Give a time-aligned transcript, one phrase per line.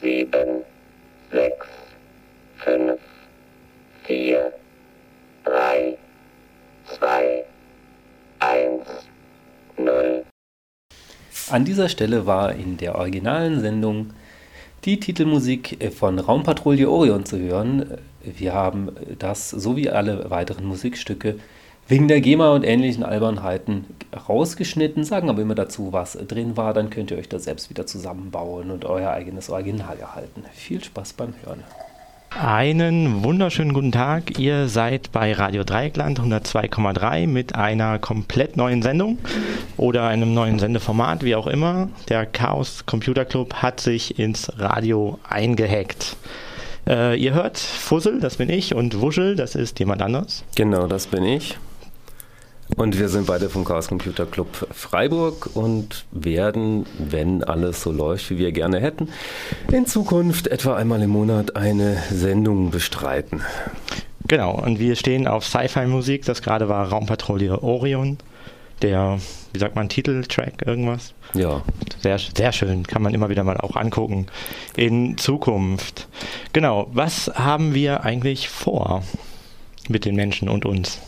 [0.00, 0.62] sieben,
[1.30, 1.66] sechs,
[2.58, 3.00] fünf,
[4.04, 4.52] vier,
[5.44, 5.96] drei,
[6.86, 7.44] zwei,
[8.40, 8.86] eins,
[9.76, 10.24] null.
[11.50, 14.12] An dieser Stelle war in der originalen Sendung
[14.84, 17.98] die Titelmusik von Raumpatrouille Orion zu hören.
[18.22, 21.38] Wir haben das sowie alle weiteren Musikstücke
[21.88, 23.86] wegen der GEMA und ähnlichen Albernheiten
[24.28, 26.74] rausgeschnitten, sagen aber immer dazu, was drin war.
[26.74, 30.44] Dann könnt ihr euch das selbst wieder zusammenbauen und euer eigenes Original erhalten.
[30.52, 31.64] Viel Spaß beim Hören.
[32.30, 34.38] Einen wunderschönen guten Tag.
[34.38, 39.18] Ihr seid bei Radio Dreieckland 102,3 mit einer komplett neuen Sendung
[39.78, 41.88] oder einem neuen Sendeformat, wie auch immer.
[42.10, 46.16] Der Chaos Computer Club hat sich ins Radio eingehackt.
[46.86, 50.44] Äh, ihr hört Fussel, das bin ich, und Wuschel, das ist jemand anderes.
[50.54, 51.56] Genau, das bin ich.
[52.76, 58.30] Und wir sind beide vom Chaos Computer Club Freiburg und werden, wenn alles so läuft,
[58.30, 59.08] wie wir gerne hätten,
[59.72, 63.42] in Zukunft etwa einmal im Monat eine Sendung bestreiten.
[64.26, 66.26] Genau, und wir stehen auf Sci-Fi-Musik.
[66.26, 68.18] Das gerade war Raumpatrouille Orion,
[68.82, 69.18] der,
[69.52, 71.14] wie sagt man, Titeltrack, irgendwas.
[71.32, 71.62] Ja.
[72.00, 74.26] Sehr, sehr schön, kann man immer wieder mal auch angucken.
[74.76, 76.06] In Zukunft.
[76.52, 79.02] Genau, was haben wir eigentlich vor
[79.88, 81.00] mit den Menschen und uns?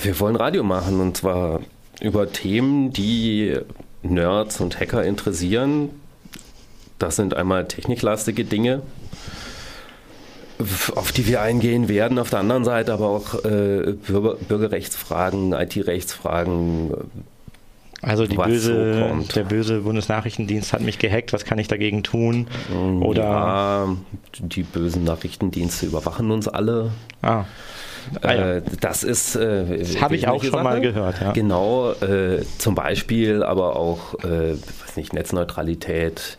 [0.00, 1.60] Wir wollen Radio machen und zwar
[2.00, 3.56] über Themen, die
[4.02, 5.90] Nerds und Hacker interessieren.
[6.98, 8.82] Das sind einmal techniklastige Dinge,
[10.94, 12.18] auf die wir eingehen werden.
[12.18, 16.92] Auf der anderen Seite aber auch äh, Bürger, Bürgerrechtsfragen, IT-Rechtsfragen.
[18.00, 22.48] Also die böse, so der böse Bundesnachrichtendienst hat mich gehackt, was kann ich dagegen tun?
[23.00, 23.96] Oder ja,
[24.40, 26.90] die bösen Nachrichtendienste überwachen uns alle.
[27.22, 27.44] Ah.
[28.22, 28.52] Ah, ja.
[28.54, 29.36] äh, das ist.
[29.36, 30.64] Äh, das habe ich auch schon Sache.
[30.64, 31.20] mal gehört.
[31.20, 31.32] Ja.
[31.32, 36.36] Genau, äh, zum Beispiel, aber auch, äh, weiß nicht, Netzneutralität.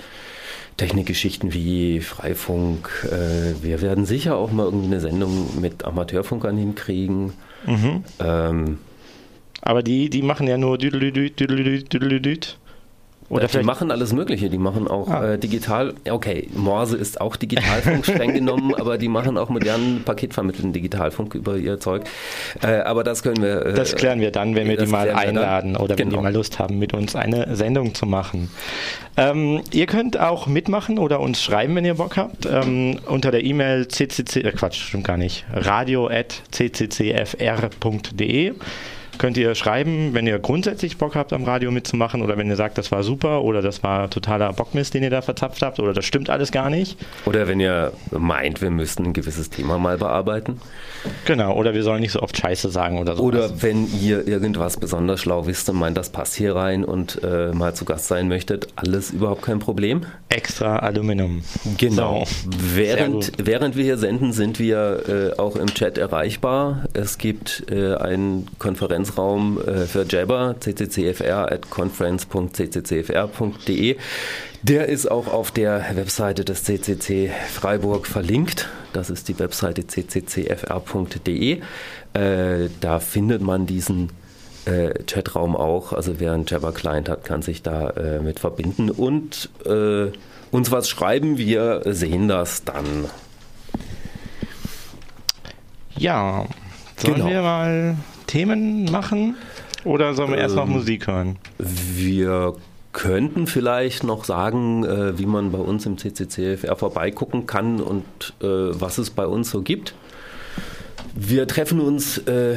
[0.78, 2.90] Technikgeschichten wie Freifunk.
[3.06, 7.34] Äh, wir werden sicher auch mal irgendwie eine Sendung mit Amateurfunkern hinkriegen.
[7.68, 8.04] Mhm.
[8.20, 8.78] Ähm,
[9.62, 12.58] aber die, die machen ja nur düdelüdüt, düdelüdüt, düdelüdüt.
[13.34, 14.50] Oder die machen alles Mögliche.
[14.50, 15.34] Die machen auch ah.
[15.34, 15.94] äh, digital.
[16.10, 21.58] Okay, Morse ist auch Digitalfunk streng genommen, aber die machen auch modernen paketvermittelnden Digitalfunk über
[21.58, 22.04] ihr Zeug.
[22.62, 23.66] Äh, aber das können wir.
[23.66, 26.12] Äh, das klären wir dann, wenn wir die mal einladen oder genau.
[26.12, 28.50] wenn die mal Lust haben, mit uns eine Sendung zu machen.
[29.16, 33.44] Ähm, ihr könnt auch mitmachen oder uns schreiben, wenn ihr Bock habt, ähm, unter der
[33.44, 37.74] E-Mail ccc, äh, Quatsch, stimmt gar nicht, radio at cccfr.de
[39.18, 42.78] könnt ihr schreiben, wenn ihr grundsätzlich Bock habt, am Radio mitzumachen oder wenn ihr sagt,
[42.78, 46.06] das war super oder das war totaler Bockmist, den ihr da verzapft habt oder das
[46.06, 46.98] stimmt alles gar nicht.
[47.26, 50.60] Oder wenn ihr meint, wir müssten ein gewisses Thema mal bearbeiten.
[51.26, 53.24] Genau, oder wir sollen nicht so oft Scheiße sagen oder so.
[53.24, 57.52] Oder wenn ihr irgendwas besonders schlau wisst und meint, das passt hier rein und äh,
[57.52, 60.06] mal zu Gast sein möchtet, alles überhaupt kein Problem.
[60.30, 61.44] Extra Aluminium.
[61.78, 62.26] Genau.
[62.26, 62.50] So.
[62.76, 66.86] Während, während wir hier senden, sind wir äh, auch im Chat erreichbar.
[66.94, 73.98] Es gibt äh, einen Konferenz Konferenzraum äh, für Jabber, cccfr at conference.cccfr.de.
[74.62, 78.70] Der ist auch auf der Webseite des CCC Freiburg verlinkt.
[78.94, 81.60] Das ist die Webseite cccfr.de.
[82.14, 84.14] Äh, da findet man diesen
[84.66, 85.92] äh, Chatraum auch.
[85.92, 90.12] Also wer einen Jabber-Client hat, kann sich da äh, mit verbinden und äh,
[90.52, 91.38] uns was schreiben.
[91.38, 93.10] Wir sehen das dann.
[95.98, 96.46] Ja,
[96.98, 97.28] sollen genau.
[97.28, 97.98] wir mal
[98.28, 99.36] Themen machen
[99.84, 101.38] oder sollen wir ähm, erst noch ähm, Musik hören?
[101.58, 102.56] Wir
[102.94, 108.04] könnten vielleicht noch sagen, äh, wie man bei uns im CCCFR vorbeigucken kann und
[108.42, 109.94] äh, was es bei uns so gibt.
[111.16, 112.56] Wir treffen uns äh,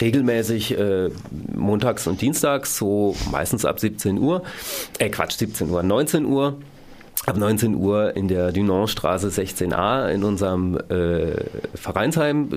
[0.00, 1.10] regelmäßig äh,
[1.54, 4.42] montags und dienstags, so meistens ab 17 Uhr.
[4.98, 6.58] Äh, Quatsch, 17 Uhr, 19 Uhr.
[7.24, 11.34] Ab 19 Uhr in der Dunantstraße 16a in unserem äh,
[11.74, 12.48] Vereinsheim.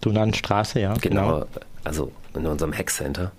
[0.00, 0.94] Dunantstraße, ja.
[0.94, 1.40] Genau.
[1.40, 1.46] genau
[1.84, 3.32] also in unserem Hackcenter.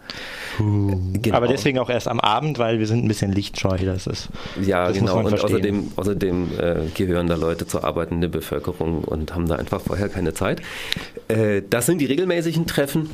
[0.59, 1.37] Uh, genau.
[1.37, 3.77] Aber deswegen auch erst am Abend, weil wir sind ein bisschen lichtscheu.
[3.77, 4.29] Das ist
[4.61, 5.19] ja das genau.
[5.19, 10.09] und außerdem, außerdem äh, gehören da Leute zur arbeitenden Bevölkerung und haben da einfach vorher
[10.09, 10.61] keine Zeit.
[11.27, 13.09] Äh, das sind die regelmäßigen Treffen.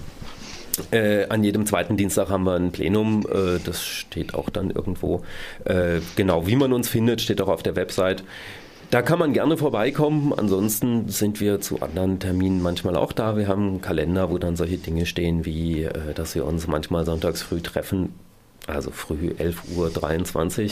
[0.92, 3.26] Äh, an jedem zweiten Dienstag haben wir ein Plenum.
[3.28, 5.24] Äh, das steht auch dann irgendwo.
[5.66, 8.24] Äh, genau, wie man uns findet, steht auch auf der Website.
[8.89, 10.34] Da kann man gerne vorbeikommen.
[10.34, 13.36] Ansonsten sind wir zu anderen Terminen manchmal auch da.
[13.36, 17.06] Wir haben einen Kalender, wo dann solche Dinge stehen, wie äh, dass wir uns manchmal
[17.06, 18.13] sonntags früh treffen,
[18.66, 20.69] also früh 11.23 Uhr.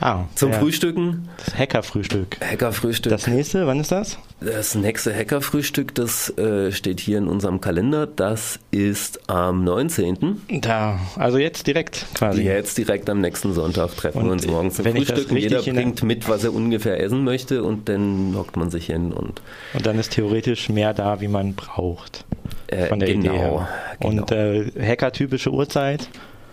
[0.00, 0.58] Ah, Zum ja.
[0.58, 1.28] Frühstücken.
[1.44, 2.38] Das Hackerfrühstück.
[2.40, 3.10] Hackerfrühstück.
[3.10, 4.18] Das nächste, wann ist das?
[4.40, 8.06] Das nächste Hackerfrühstück, das äh, steht hier in unserem Kalender.
[8.06, 10.40] Das ist am 19.
[10.62, 12.42] Da, also jetzt direkt quasi.
[12.42, 15.30] Jetzt direkt am nächsten Sonntag treffen Und wir uns morgens zum Frühstück.
[15.32, 19.42] Jeder bringt mit, was er ungefähr essen möchte und dann hockt man sich hin und
[19.74, 22.24] Und dann ist theoretisch mehr da, wie man braucht.
[22.68, 23.68] äh, Von der genau, Idee her.
[24.00, 24.22] genau.
[24.22, 26.08] Und äh, Hacker-typische Uhrzeit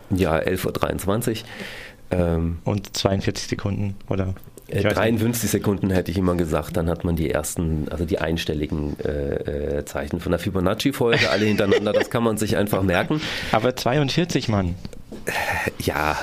[0.10, 1.36] ja, 11.23 Uhr.
[2.12, 4.34] Ähm, und 42 Sekunden, oder?
[4.70, 4.98] Äh, Ich weiß nicht.
[4.98, 9.78] 53 Sekunden hätte ich immer gesagt, dann hat man die ersten, also die einstelligen äh,
[9.80, 13.22] äh, Zeichen von der Fibonacci-Folge alle hintereinander, das kann man sich einfach merken.
[13.52, 14.76] Aber 42, Mann.
[15.80, 16.18] Ja,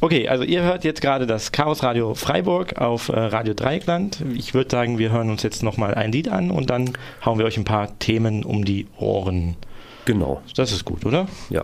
[0.00, 4.22] Okay, also ihr hört jetzt gerade das Chaos Radio Freiburg auf äh, Radio Dreieckland.
[4.34, 6.90] Ich würde sagen, wir hören uns jetzt nochmal ein Lied an und dann
[7.24, 9.56] hauen wir euch ein paar Themen um die Ohren.
[10.04, 11.26] genau, Das ist gut, oder?
[11.48, 11.62] ja.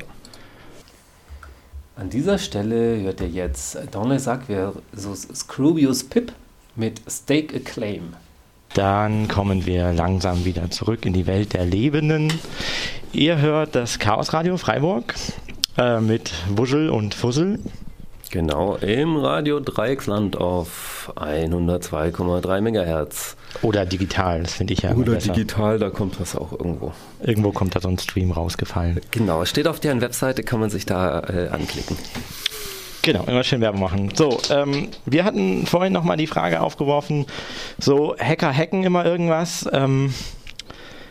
[2.00, 6.32] An dieser Stelle hört ihr jetzt Dans les Sacs versus Scroobius Pip
[6.74, 8.14] mit Stake a Claim.
[8.72, 12.32] Dann kommen wir langsam wieder zurück in die Welt der Lebenden.
[13.12, 15.14] Ihr hört das Chaos Radio Freiburg
[15.76, 17.58] äh, mit Wuschel und Fussel.
[18.30, 23.36] Genau, im Radio Dreiecksland auf 102,3 Megahertz.
[23.60, 25.32] Oder digital, das finde ich ja Oder besser.
[25.32, 26.92] digital, da kommt das auch irgendwo.
[27.20, 29.00] Irgendwo kommt da so ein Stream rausgefallen.
[29.10, 31.96] Genau, steht auf deren Webseite, kann man sich da äh, anklicken.
[33.02, 34.12] Genau, immer schön Werbung machen.
[34.14, 37.26] So, ähm, wir hatten vorhin nochmal die Frage aufgeworfen,
[37.78, 40.14] so Hacker hacken immer irgendwas ähm,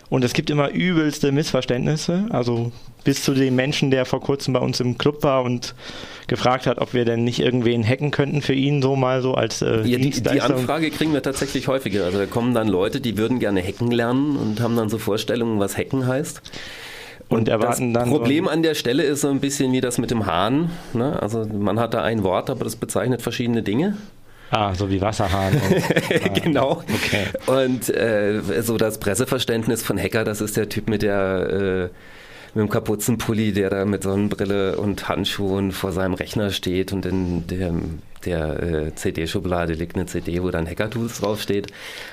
[0.09, 2.71] und es gibt immer übelste Missverständnisse, also
[3.03, 5.73] bis zu dem Menschen, der vor kurzem bei uns im Club war und
[6.27, 9.61] gefragt hat, ob wir denn nicht irgendwen hacken könnten für ihn, so mal so als
[9.61, 10.41] äh, Ja, die, die.
[10.41, 12.05] Anfrage kriegen wir tatsächlich häufiger.
[12.05, 15.59] Also da kommen dann Leute, die würden gerne hacken lernen und haben dann so Vorstellungen,
[15.59, 16.41] was hacken heißt.
[17.29, 19.81] Und erwarten das dann so Problem ein- an der Stelle ist so ein bisschen wie
[19.81, 20.71] das mit dem Hahn.
[20.93, 21.21] Ne?
[21.21, 23.97] Also man hat da ein Wort, aber das bezeichnet verschiedene Dinge.
[24.51, 25.53] Ah, so wie Wasserhahn.
[25.53, 26.81] Und, genau.
[26.91, 27.25] okay.
[27.45, 31.95] Und äh, so das Presseverständnis von Hacker, das ist der Typ mit der äh,
[32.53, 37.47] mit dem Kapuzenpulli, der da mit Sonnenbrille und Handschuhen vor seinem Rechner steht und in
[37.47, 37.73] der,
[38.25, 41.67] der äh, CD-Schublade liegt eine CD, wo dann Hacker-Tools draufsteht.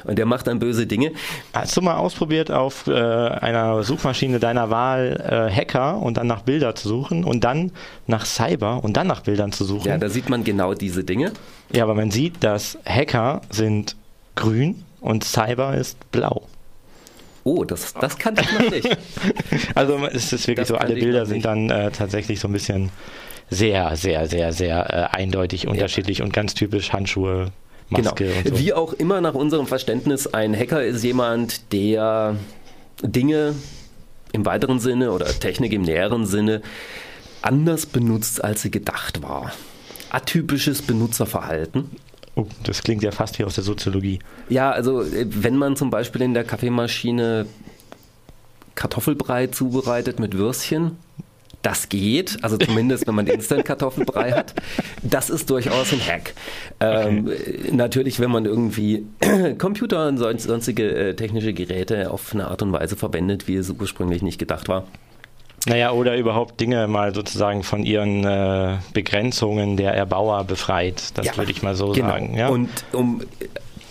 [0.04, 1.12] Und der macht dann böse Dinge.
[1.52, 6.42] Hast du mal ausprobiert, auf äh, einer Suchmaschine deiner Wahl äh, Hacker und dann nach
[6.42, 7.72] Bilder zu suchen und dann
[8.06, 9.88] nach Cyber und dann nach Bildern zu suchen?
[9.88, 11.32] Ja, da sieht man genau diese Dinge.
[11.72, 13.96] Ja, aber man sieht, dass Hacker sind
[14.34, 16.46] grün und Cyber ist blau.
[17.46, 18.98] Oh, das, das kannte ich noch nicht.
[19.76, 22.90] Also es ist wirklich Das so, alle Bilder sind dann äh, tatsächlich so ein bisschen
[23.48, 27.52] sehr, sehr, sehr, sehr äh, eindeutig unterschiedlich und ganz typisch Handschuhe,
[27.88, 28.38] Maske genau.
[28.38, 28.58] und so.
[28.58, 32.34] Wie auch immer nach unserem Verständnis, ein Hacker ist jemand, der
[33.02, 33.54] Dinge
[34.32, 36.62] im weiteren Sinne oder Technik im näheren Sinne
[37.42, 39.52] anders benutzt, als sie gedacht war.
[40.10, 41.92] Atypisches Benutzerverhalten.
[42.38, 44.18] Oh, das klingt ja fast wie aus der Soziologie.
[44.50, 47.46] Ja, also äh, wenn man zum Beispiel in der Kaffeemaschine
[48.74, 50.98] Kartoffelbrei zubereitet mit Würstchen,
[51.62, 54.54] das geht, also zumindest wenn man Instant-Kartoffelbrei hat.
[55.02, 56.34] Das ist durchaus ein Hack.
[56.78, 59.04] Ähm, äh, natürlich, wenn man irgendwie
[59.58, 63.70] Computer und son- sonstige äh, technische Geräte auf eine Art und Weise verwendet, wie es
[63.70, 64.86] ursprünglich nicht gedacht war.
[65.66, 71.16] Naja, oder überhaupt Dinge mal sozusagen von ihren äh, Begrenzungen der Erbauer befreit.
[71.18, 72.08] Das Ja, würde ich mal so genau.
[72.08, 72.36] sagen.
[72.36, 72.48] Ja?
[72.48, 73.20] Und um,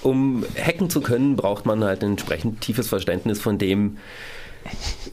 [0.01, 3.97] um hacken zu können, braucht man halt ein entsprechend tiefes Verständnis von dem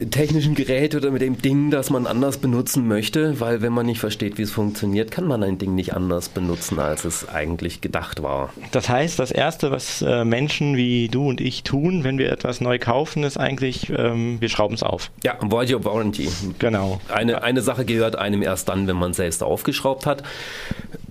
[0.09, 3.99] technischen Gerät oder mit dem Ding, das man anders benutzen möchte, weil wenn man nicht
[3.99, 8.23] versteht, wie es funktioniert, kann man ein Ding nicht anders benutzen, als es eigentlich gedacht
[8.23, 8.53] war.
[8.71, 12.61] Das heißt, das Erste, was äh, Menschen wie du und ich tun, wenn wir etwas
[12.61, 15.11] neu kaufen, ist eigentlich, ähm, wir schrauben es auf.
[15.23, 16.29] Ja, Void Your Warranty.
[16.59, 16.99] Genau.
[17.09, 20.23] Eine, eine Sache gehört einem erst dann, wenn man es selbst aufgeschraubt hat.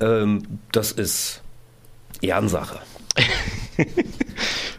[0.00, 1.42] Ähm, das ist
[2.20, 2.80] Ehrensache.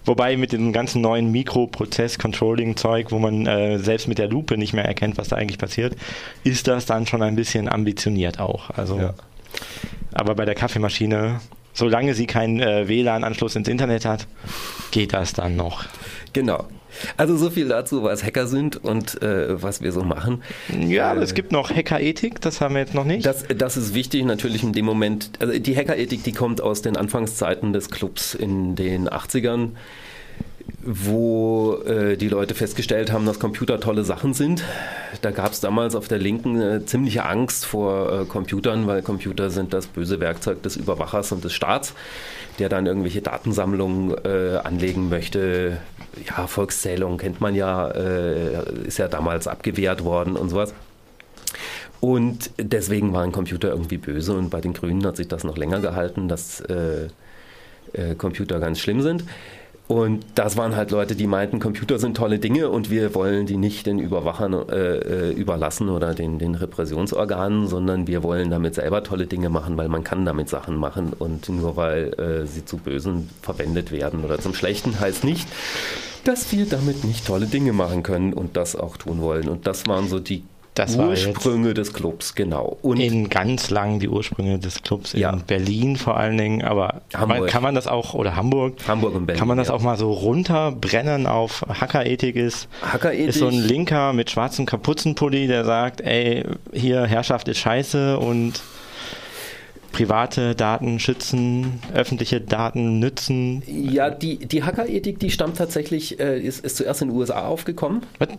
[0.06, 4.86] Wobei mit dem ganzen neuen Mikroprozess-Controlling-Zeug, wo man äh, selbst mit der Lupe nicht mehr
[4.86, 5.96] erkennt, was da eigentlich passiert,
[6.44, 8.70] ist das dann schon ein bisschen ambitioniert auch.
[8.72, 9.14] Also, Ja.
[10.14, 11.40] Aber bei der Kaffeemaschine,
[11.74, 14.28] solange sie keinen äh, WLAN-Anschluss ins Internet hat,
[14.92, 15.86] geht das dann noch.
[16.34, 16.66] Genau.
[17.18, 20.42] Also so viel dazu, was Hacker sind und äh, was wir so machen.
[20.88, 23.26] Ja, aber Äh, es gibt noch Hackerethik, das haben wir jetzt noch nicht.
[23.26, 25.32] Das, das ist wichtig natürlich in dem Moment.
[25.40, 29.70] Also die Hackerethik, die kommt aus den Anfangszeiten des Clubs in den 80ern,
[30.82, 34.64] wo äh, die Leute festgestellt haben, dass Computer tolle Sachen sind.
[35.22, 39.50] Da gab es damals auf der Linken äh, ziemliche Angst vor äh, Computern, weil Computer
[39.50, 41.94] sind das böse Werkzeug des Überwachers und des Staats,
[42.60, 45.78] der dann irgendwelche Datensammlungen äh, anlegen möchte.
[46.28, 50.74] Ja, Volkszählung kennt man ja, äh, ist ja damals abgewehrt worden und sowas.
[52.02, 55.80] Und deswegen waren Computer irgendwie böse und bei den Grünen hat sich das noch länger
[55.80, 57.08] gehalten, dass äh,
[58.18, 59.24] Computer ganz schlimm sind.
[59.88, 63.58] Und das waren halt Leute, die meinten, Computer sind tolle Dinge und wir wollen die
[63.58, 69.04] nicht den Überwachern äh, äh, überlassen oder den, den Repressionsorganen, sondern wir wollen damit selber
[69.04, 72.78] tolle Dinge machen, weil man kann damit Sachen machen und nur weil äh, sie zu
[72.78, 75.50] Bösen verwendet werden oder zum Schlechten heißt nicht,
[76.24, 79.50] dass wir damit nicht tolle Dinge machen können und das auch tun wollen.
[79.50, 80.44] Und das waren so die
[80.76, 82.78] das Ursprünge des Clubs, genau.
[82.82, 85.32] Und in ganz lang die Ursprünge des Clubs in ja.
[85.32, 89.40] Berlin vor allen Dingen, aber man, kann man das auch, oder Hamburg, Hamburg und Berlin,
[89.40, 89.74] kann man das ja.
[89.76, 92.68] auch mal so runterbrennen auf Hackerethik ist?
[92.82, 98.18] Hackerethik ist so ein Linker mit schwarzem Kapuzenpulli, der sagt, ey, hier Herrschaft ist scheiße
[98.18, 98.62] und
[99.92, 103.64] private Daten schützen, öffentliche Daten nützen.
[103.68, 108.02] Ja, die, die Hackerethik, die stammt tatsächlich, äh, ist, ist zuerst in den USA aufgekommen.
[108.18, 108.30] Was?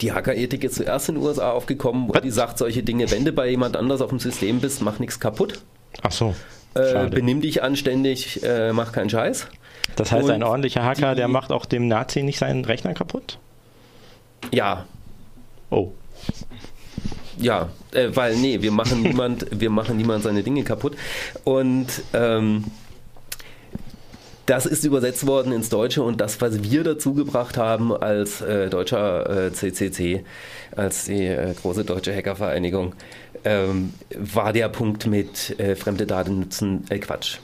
[0.00, 3.32] Die Hackerethik ist zuerst in den USA aufgekommen, wo die sagt solche Dinge, wenn du
[3.32, 5.62] bei jemand anders auf dem System bist, mach nichts kaputt.
[6.02, 6.34] Ach so.
[6.74, 9.46] Äh, benimm dich anständig, äh, mach keinen Scheiß.
[9.94, 12.94] Das heißt, Und ein ordentlicher Hacker, die, der macht auch dem Nazi nicht seinen Rechner
[12.94, 13.38] kaputt?
[14.52, 14.84] Ja.
[15.70, 15.92] Oh.
[17.38, 20.96] Ja, äh, weil nee, wir machen niemand, wir machen niemand seine Dinge kaputt.
[21.44, 22.64] Und ähm,
[24.46, 28.70] das ist übersetzt worden ins Deutsche und das, was wir dazu gebracht haben als äh,
[28.70, 30.24] deutscher äh, CCC,
[30.74, 32.94] als die äh, große deutsche Hackervereinigung,
[33.44, 37.38] ähm, war der Punkt mit äh, fremde Daten nutzen, äh, Quatsch.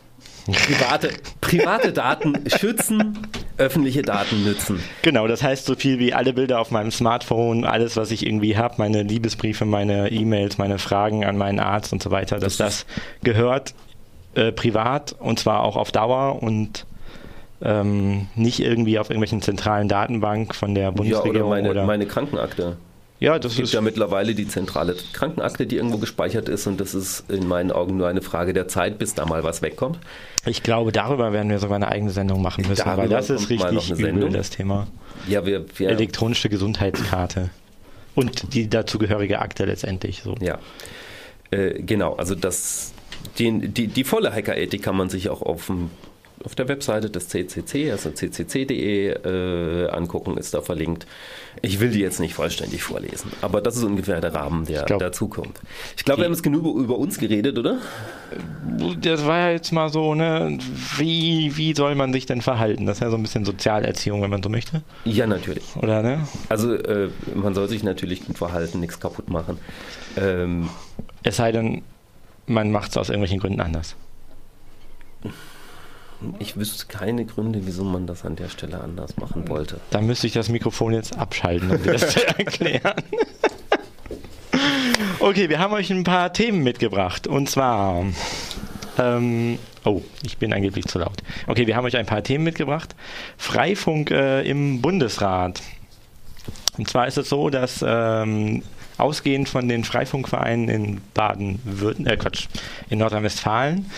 [0.47, 3.19] Private, private Daten schützen,
[3.59, 4.83] öffentliche Daten nützen.
[5.03, 8.57] Genau, das heißt so viel wie alle Bilder auf meinem Smartphone, alles, was ich irgendwie
[8.57, 12.87] habe, meine Liebesbriefe, meine E-Mails, meine Fragen an meinen Arzt und so weiter, dass das,
[12.87, 12.87] das
[13.23, 13.75] gehört
[14.35, 16.87] äh, privat und zwar auch auf Dauer und
[17.63, 21.37] ähm, nicht irgendwie auf irgendwelchen zentralen Datenbank von der Bundesregierung.
[21.37, 22.77] Ja, oder meine, oder meine Krankenakte.
[23.23, 26.81] Ja, das es gibt ist ja mittlerweile die zentrale Krankenakte, die irgendwo gespeichert ist und
[26.81, 30.01] das ist in meinen Augen nur eine Frage der Zeit, bis da mal was wegkommt.
[30.45, 33.49] Ich glaube, darüber werden wir sogar eine eigene Sendung machen müssen, darüber weil das ist
[33.49, 34.89] richtig übel, das Thema.
[35.29, 37.51] Ja, wir, wir Elektronische Gesundheitskarte
[38.17, 40.23] und die dazugehörige Akte letztendlich.
[40.25, 40.35] So.
[40.41, 40.59] Ja,
[41.53, 42.17] äh, genau.
[42.17, 42.93] Also das,
[43.39, 45.91] die, die, die volle Hackerethik kann man sich auch auf dem
[46.45, 51.07] auf der Webseite des CCC, also ccc.de, äh, angucken, ist da verlinkt.
[51.61, 55.01] Ich will die jetzt nicht vollständig vorlesen, aber das ist ungefähr der Rahmen, der glaub,
[55.01, 55.61] dazu kommt.
[55.97, 57.79] Ich glaube, wir haben jetzt genug über uns geredet, oder?
[59.01, 60.59] Das war ja jetzt mal so, ne,
[60.97, 62.87] wie, wie soll man sich denn verhalten?
[62.87, 64.83] Das ist ja so ein bisschen Sozialerziehung, wenn man so möchte.
[65.05, 65.77] Ja, natürlich.
[65.77, 66.27] Oder, ne?
[66.49, 69.59] Also, äh, man soll sich natürlich gut verhalten, nichts kaputt machen.
[70.17, 70.71] Ähm,
[71.23, 71.83] es sei denn,
[72.47, 73.97] man macht es aus irgendwelchen Gründen anders.
[76.39, 79.81] Ich wüsste keine Gründe, wieso man das an der Stelle anders machen wollte.
[79.91, 83.03] Da müsste ich das Mikrofon jetzt abschalten, um dir das zu erklären.
[85.21, 87.27] okay, wir haben euch ein paar Themen mitgebracht.
[87.27, 88.05] Und zwar.
[88.99, 91.23] Ähm, oh, ich bin angeblich zu laut.
[91.47, 92.95] Okay, wir haben euch ein paar Themen mitgebracht.
[93.39, 95.63] Freifunk äh, im Bundesrat.
[96.79, 98.63] Und zwar ist es so, dass ähm,
[98.99, 102.49] ausgehend von den Freifunkvereinen in Baden-Württemberg, äh, Quatsch,
[102.89, 103.91] in Nordrhein-Westfalen,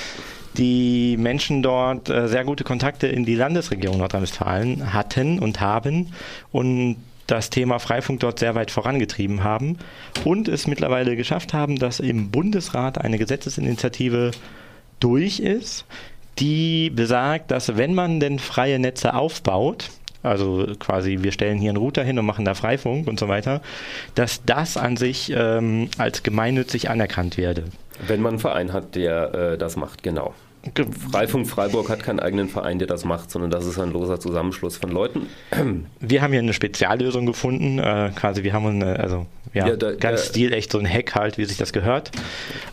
[0.57, 6.13] die Menschen dort äh, sehr gute Kontakte in die Landesregierung Nordrhein-Westfalen hatten und haben
[6.53, 6.97] und
[7.27, 9.79] das Thema Freifunk dort sehr weit vorangetrieben haben
[10.25, 14.33] und es mittlerweile geschafft haben, dass im Bundesrat eine Gesetzesinitiative
[15.01, 15.87] durch ist,
[16.39, 19.91] die besagt, dass wenn man denn freie Netze aufbaut,
[20.23, 23.61] also quasi wir stellen hier einen Router hin und machen da Freifunk und so weiter,
[24.15, 27.65] dass das an sich ähm, als gemeinnützig anerkannt werde.
[28.07, 30.35] Wenn man einen Verein hat, der äh, das macht, genau.
[31.11, 34.77] Freifunk Freiburg hat keinen eigenen Verein, der das macht, sondern das ist ein loser Zusammenschluss
[34.77, 35.27] von Leuten.
[36.01, 39.95] Wir haben hier eine Speziallösung gefunden, äh, quasi wir haben eine, also ja, ja da,
[39.95, 42.11] ganz stilecht so ein Hack halt, wie sich das gehört.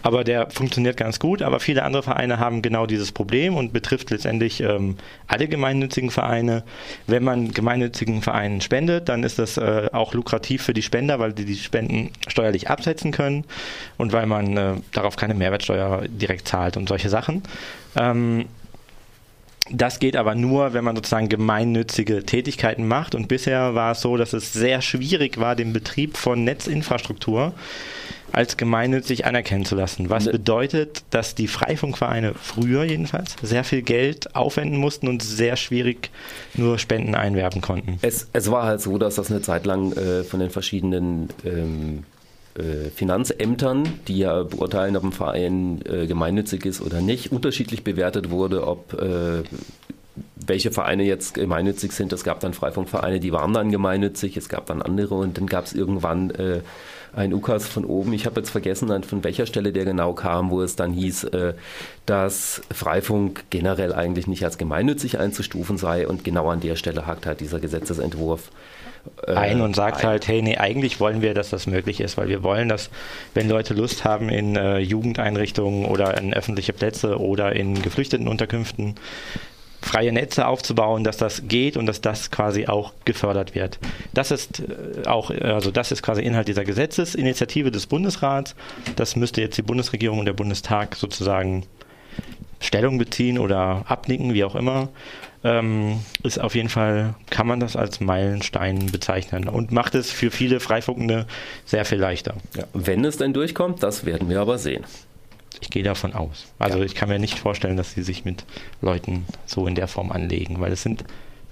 [0.04, 4.10] Aber der funktioniert ganz gut, aber viele andere Vereine haben genau dieses Problem und betrifft
[4.10, 6.64] letztendlich ähm, alle gemeinnützigen Vereine.
[7.08, 11.34] Wenn man gemeinnützigen Vereinen spendet, dann ist das äh, auch lukrativ für die Spender, weil
[11.34, 13.46] die die Spenden steuerlich absetzen können
[13.98, 17.44] und weil man äh, darauf keine Mehrwertsteuer direkt zahlt und solche Sachen.
[17.96, 18.46] Ähm,
[19.70, 23.16] das geht aber nur, wenn man sozusagen gemeinnützige Tätigkeiten macht.
[23.16, 27.54] Und bisher war es so, dass es sehr schwierig war, den Betrieb von Netzinfrastruktur
[28.32, 30.10] als gemeinnützig anerkennen zu lassen.
[30.10, 30.32] Was ne.
[30.32, 36.12] bedeutet, dass die Freifunkvereine früher jedenfalls sehr viel Geld aufwenden mussten und sehr schwierig
[36.54, 38.00] nur Spenden einwerben konnten.
[38.02, 42.04] Es, es war halt so, dass das eine Zeit lang äh, von den verschiedenen ähm,
[42.04, 42.21] äh,
[42.96, 48.68] Finanzämtern, die ja beurteilen, ob ein Verein äh, gemeinnützig ist oder nicht, unterschiedlich bewertet wurde,
[48.68, 49.44] ob äh,
[50.46, 52.12] welche Vereine jetzt gemeinnützig sind.
[52.14, 55.66] Es gab dann Freifunkvereine, die waren dann gemeinnützig, es gab dann andere und dann gab
[55.66, 56.62] es irgendwann äh,
[57.14, 58.14] ein UKAS von oben.
[58.14, 61.54] Ich habe jetzt vergessen, von welcher Stelle der genau kam, wo es dann hieß, äh,
[62.06, 67.26] dass Freifunk generell eigentlich nicht als gemeinnützig einzustufen sei und genau an der Stelle hakt
[67.26, 68.50] halt dieser Gesetzesentwurf
[69.28, 70.10] äh, ein und sagt ein.
[70.10, 72.90] halt, hey, nee, eigentlich wollen wir, dass das möglich ist, weil wir wollen, dass,
[73.34, 78.96] wenn Leute Lust haben, in äh, Jugendeinrichtungen oder in öffentliche Plätze oder in Geflüchtetenunterkünften
[79.82, 83.80] freie Netze aufzubauen, dass das geht und dass das quasi auch gefördert wird.
[84.14, 88.56] Das ist äh, auch, also das ist quasi Inhalt dieser Gesetzesinitiative des Bundesrats.
[88.96, 91.66] Das müsste jetzt die Bundesregierung und der Bundestag sozusagen
[92.60, 94.90] Stellung beziehen oder abnicken, wie auch immer
[95.44, 100.32] ähm, ist auf jeden Fall, kann man das als Meilenstein bezeichnen und macht es für
[100.32, 101.26] viele Freifunkende
[101.66, 102.36] sehr viel leichter.
[102.56, 104.86] Ja, wenn es denn durchkommt, das werden wir aber sehen.
[105.60, 106.48] Ich gehe davon aus.
[106.60, 106.86] Also ja.
[106.86, 108.46] ich kann mir nicht vorstellen, dass sie sich mit
[108.82, 111.04] Leuten so in der Form anlegen, weil es sind,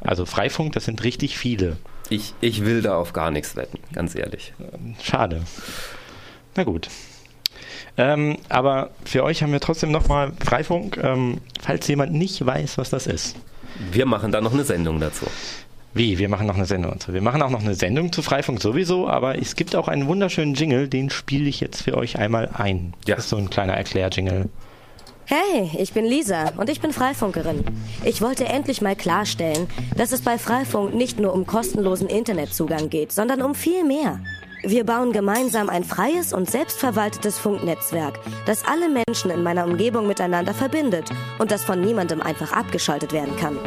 [0.02, 1.78] also Freifunk, das sind richtig viele.
[2.10, 4.54] Ich, ich will da auf gar nichts wetten, ganz ehrlich.
[5.02, 5.44] Schade.
[6.56, 6.90] Na gut.
[7.98, 12.90] Ähm, aber für euch haben wir trotzdem nochmal Freifunk, ähm, falls jemand nicht weiß, was
[12.90, 13.36] das ist.
[13.92, 15.26] Wir machen da noch eine Sendung dazu.
[15.94, 16.20] Wie?
[16.20, 17.14] Wir machen noch eine Sendung dazu.
[17.14, 20.54] Wir machen auch noch eine Sendung zu Freifunk sowieso, aber es gibt auch einen wunderschönen
[20.54, 22.94] Jingle, den spiele ich jetzt für euch einmal ein.
[23.08, 23.16] Ja.
[23.16, 24.50] Das ist so ein kleiner Erklärjingle.
[25.26, 27.64] Hey, ich bin Lisa und ich bin Freifunkerin.
[28.04, 33.12] Ich wollte endlich mal klarstellen, dass es bei Freifunk nicht nur um kostenlosen Internetzugang geht,
[33.12, 34.20] sondern um viel mehr.
[34.62, 40.54] Wir bauen gemeinsam ein freies und selbstverwaltetes Funknetzwerk, das alle Menschen in meiner Umgebung miteinander
[40.54, 43.58] verbindet und das von niemandem einfach abgeschaltet werden kann.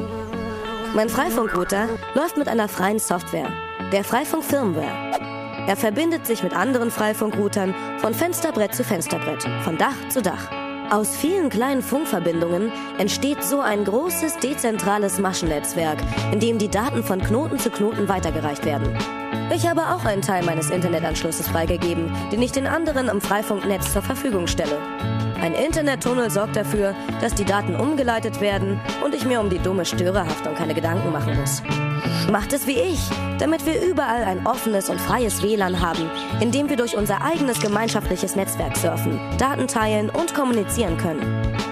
[0.94, 3.50] Mein Freifunkrouter läuft mit einer freien Software,
[3.90, 5.66] der Freifunk Firmware.
[5.66, 10.61] Er verbindet sich mit anderen Freifunkroutern von Fensterbrett zu Fensterbrett, von Dach zu Dach.
[10.92, 15.96] Aus vielen kleinen Funkverbindungen entsteht so ein großes dezentrales Maschennetzwerk,
[16.32, 18.94] in dem die Daten von Knoten zu Knoten weitergereicht werden.
[19.54, 24.02] Ich habe auch einen Teil meines Internetanschlusses freigegeben, den ich den anderen im Freifunknetz zur
[24.02, 24.76] Verfügung stelle.
[25.42, 29.84] Ein Internettunnel sorgt dafür, dass die Daten umgeleitet werden und ich mir um die dumme
[29.84, 31.64] Störerhaftung keine Gedanken machen muss.
[32.30, 33.00] Macht es wie ich,
[33.40, 36.08] damit wir überall ein offenes und freies WLAN haben,
[36.40, 41.20] in dem wir durch unser eigenes gemeinschaftliches Netzwerk surfen, Daten teilen und kommunizieren können.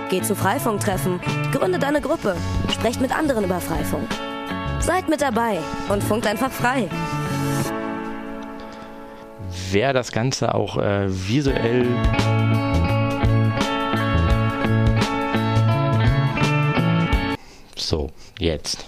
[0.08, 1.20] Geht zu Freifunktreffen,
[1.52, 2.34] gründet eine Gruppe,
[2.72, 4.08] sprecht mit anderen über Freifunk.
[4.80, 5.58] Seid mit dabei
[5.88, 6.88] und funkt einfach frei
[9.72, 11.86] wer das Ganze auch äh, visuell
[17.82, 18.84] so, jetzt.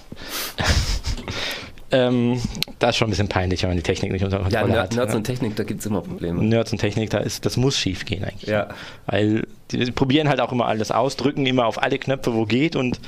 [1.91, 2.41] ähm,
[2.79, 4.95] das ist schon ein bisschen peinlich, wenn man die Technik nicht unter Kontrolle ja, hat.
[4.95, 5.17] Nerds ja.
[5.17, 6.43] und Technik, da gibt es immer Probleme.
[6.43, 8.49] Nerds und Technik, da ist, das muss schief gehen eigentlich.
[8.49, 8.69] Ja.
[9.07, 12.45] Weil die, die, probieren halt auch immer alles aus, drücken immer auf alle Knöpfe, wo
[12.45, 13.01] geht und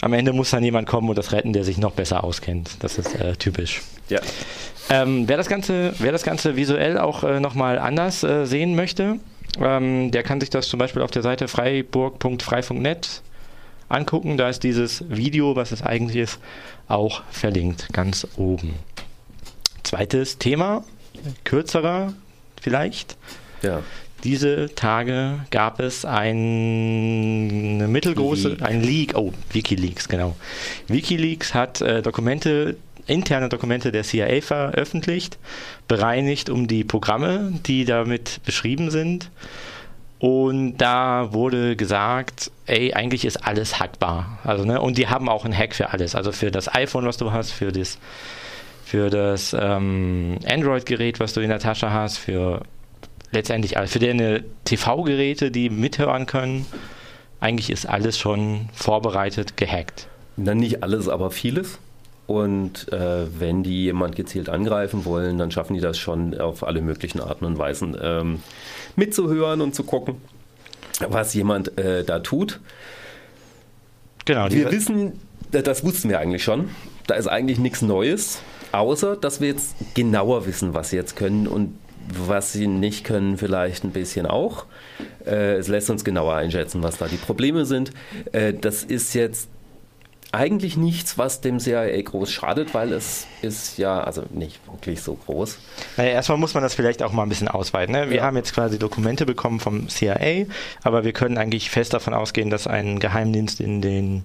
[0.00, 2.70] am Ende muss dann jemand kommen und das retten, der sich noch besser auskennt.
[2.80, 3.82] Das ist äh, typisch.
[4.08, 4.20] Ja.
[4.88, 9.16] Ähm, wer, das Ganze, wer das Ganze visuell auch äh, nochmal anders äh, sehen möchte,
[9.60, 13.22] ähm, der kann sich das zum Beispiel auf der Seite freiburg.freifunk.net
[13.90, 14.36] angucken.
[14.36, 16.38] Da ist dieses Video, was es eigentlich ist,
[16.88, 18.74] auch verlinkt, ganz oben.
[19.82, 20.84] Zweites Thema,
[21.44, 22.14] kürzerer
[22.60, 23.16] vielleicht.
[23.62, 23.82] Ja.
[24.24, 28.62] Diese Tage gab es ein, eine mittelgroße, Leak.
[28.62, 30.36] ein Leak, oh, Wikileaks, genau.
[30.88, 32.76] Wikileaks hat äh, Dokumente
[33.06, 35.38] interne Dokumente der CIA veröffentlicht,
[35.88, 39.30] bereinigt um die Programme, die damit beschrieben sind.
[40.20, 44.38] Und da wurde gesagt, ey, eigentlich ist alles hackbar.
[44.44, 46.14] Also, ne, und die haben auch einen Hack für alles.
[46.14, 47.98] Also für das iPhone, was du hast, für das,
[48.84, 52.60] für das ähm, Android-Gerät, was du in der Tasche hast, für
[53.32, 56.66] letztendlich für deine TV-Geräte, die mithören können.
[57.40, 60.06] Eigentlich ist alles schon vorbereitet, gehackt.
[60.36, 61.78] Dann nicht alles, aber vieles.
[62.30, 66.80] Und äh, wenn die jemand gezielt angreifen wollen, dann schaffen die das schon auf alle
[66.80, 68.38] möglichen Arten und Weisen ähm,
[68.94, 70.14] mitzuhören und zu gucken,
[71.08, 72.60] was jemand äh, da tut.
[74.26, 74.48] Genau.
[74.48, 75.14] Wir wissen,
[75.50, 76.70] das wussten wir eigentlich schon.
[77.08, 81.48] Da ist eigentlich nichts Neues, außer dass wir jetzt genauer wissen, was sie jetzt können
[81.48, 81.76] und
[82.16, 84.66] was sie nicht können, vielleicht ein bisschen auch.
[85.26, 87.90] Äh, es lässt uns genauer einschätzen, was da die Probleme sind.
[88.30, 89.48] Äh, das ist jetzt
[90.32, 95.14] eigentlich nichts, was dem CIA groß schadet, weil es ist ja also nicht wirklich so
[95.14, 95.58] groß.
[95.96, 97.94] Naja, erstmal muss man das vielleicht auch mal ein bisschen ausweiten.
[97.94, 98.10] Ne?
[98.10, 98.22] Wir ja.
[98.22, 100.46] haben jetzt quasi Dokumente bekommen vom CIA,
[100.82, 104.24] aber wir können eigentlich fest davon ausgehen, dass ein Geheimdienst in, den,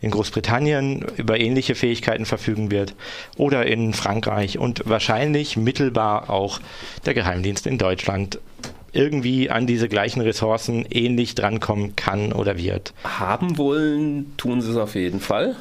[0.00, 2.94] in Großbritannien über ähnliche Fähigkeiten verfügen wird
[3.36, 6.60] oder in Frankreich und wahrscheinlich mittelbar auch
[7.06, 8.38] der Geheimdienst in Deutschland
[8.92, 12.92] irgendwie an diese gleichen Ressourcen ähnlich drankommen kann oder wird.
[13.04, 15.56] Haben wollen, tun sie es auf jeden Fall.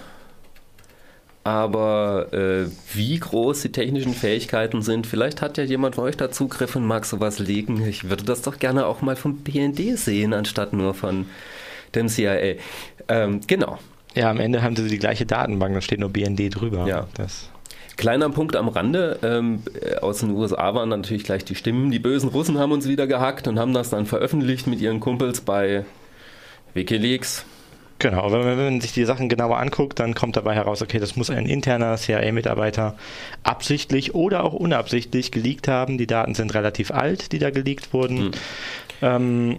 [1.43, 6.29] aber äh, wie groß die technischen Fähigkeiten sind, vielleicht hat ja jemand von euch da
[6.31, 7.85] Zugriff und mag sowas legen.
[7.87, 11.25] Ich würde das doch gerne auch mal vom BND sehen, anstatt nur von
[11.95, 12.55] dem CIA.
[13.07, 13.79] Ähm, genau.
[14.15, 16.85] Ja, am Ende haben sie die gleiche Datenbank, da steht nur BND drüber.
[16.87, 17.07] Ja.
[17.15, 17.49] Das
[17.99, 19.61] Kleiner Punkt am Rande, ähm,
[19.99, 21.91] aus den USA waren natürlich gleich die Stimmen.
[21.91, 25.41] Die bösen Russen haben uns wieder gehackt und haben das dann veröffentlicht mit ihren Kumpels
[25.41, 25.83] bei
[26.73, 27.43] Wikileaks.
[27.99, 30.97] Genau, wenn man, wenn man sich die Sachen genauer anguckt, dann kommt dabei heraus, okay,
[30.97, 32.95] das muss ein interner CIA-Mitarbeiter
[33.43, 35.97] absichtlich oder auch unabsichtlich geleakt haben.
[35.97, 38.17] Die Daten sind relativ alt, die da geleakt wurden.
[38.17, 38.31] Hm.
[39.01, 39.57] Ähm,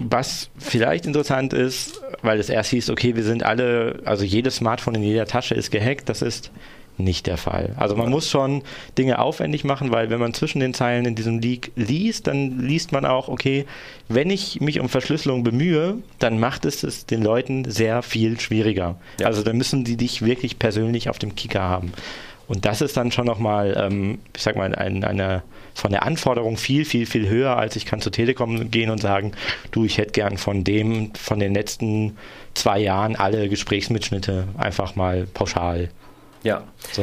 [0.00, 4.96] was vielleicht interessant ist, weil es erst hieß, okay, wir sind alle, also jedes Smartphone
[4.96, 6.50] in jeder Tasche ist gehackt, das ist
[6.98, 7.74] nicht der Fall.
[7.76, 8.62] Also man muss schon
[8.96, 12.92] Dinge aufwendig machen, weil wenn man zwischen den Zeilen in diesem Leak liest, dann liest
[12.92, 13.66] man auch, okay,
[14.08, 18.96] wenn ich mich um Verschlüsselung bemühe, dann macht es es den Leuten sehr viel schwieriger.
[19.20, 19.26] Ja.
[19.26, 21.92] Also dann müssen die dich wirklich persönlich auf dem Kicker haben.
[22.48, 25.42] Und das ist dann schon nochmal, ähm, ich sag mal, ein, eine
[25.74, 29.32] von der Anforderung viel, viel, viel höher, als ich kann zur Telekom gehen und sagen,
[29.72, 32.16] du, ich hätte gern von dem, von den letzten
[32.54, 35.90] zwei Jahren alle Gesprächsmitschnitte einfach mal pauschal
[36.46, 36.62] ja.
[36.92, 37.02] So.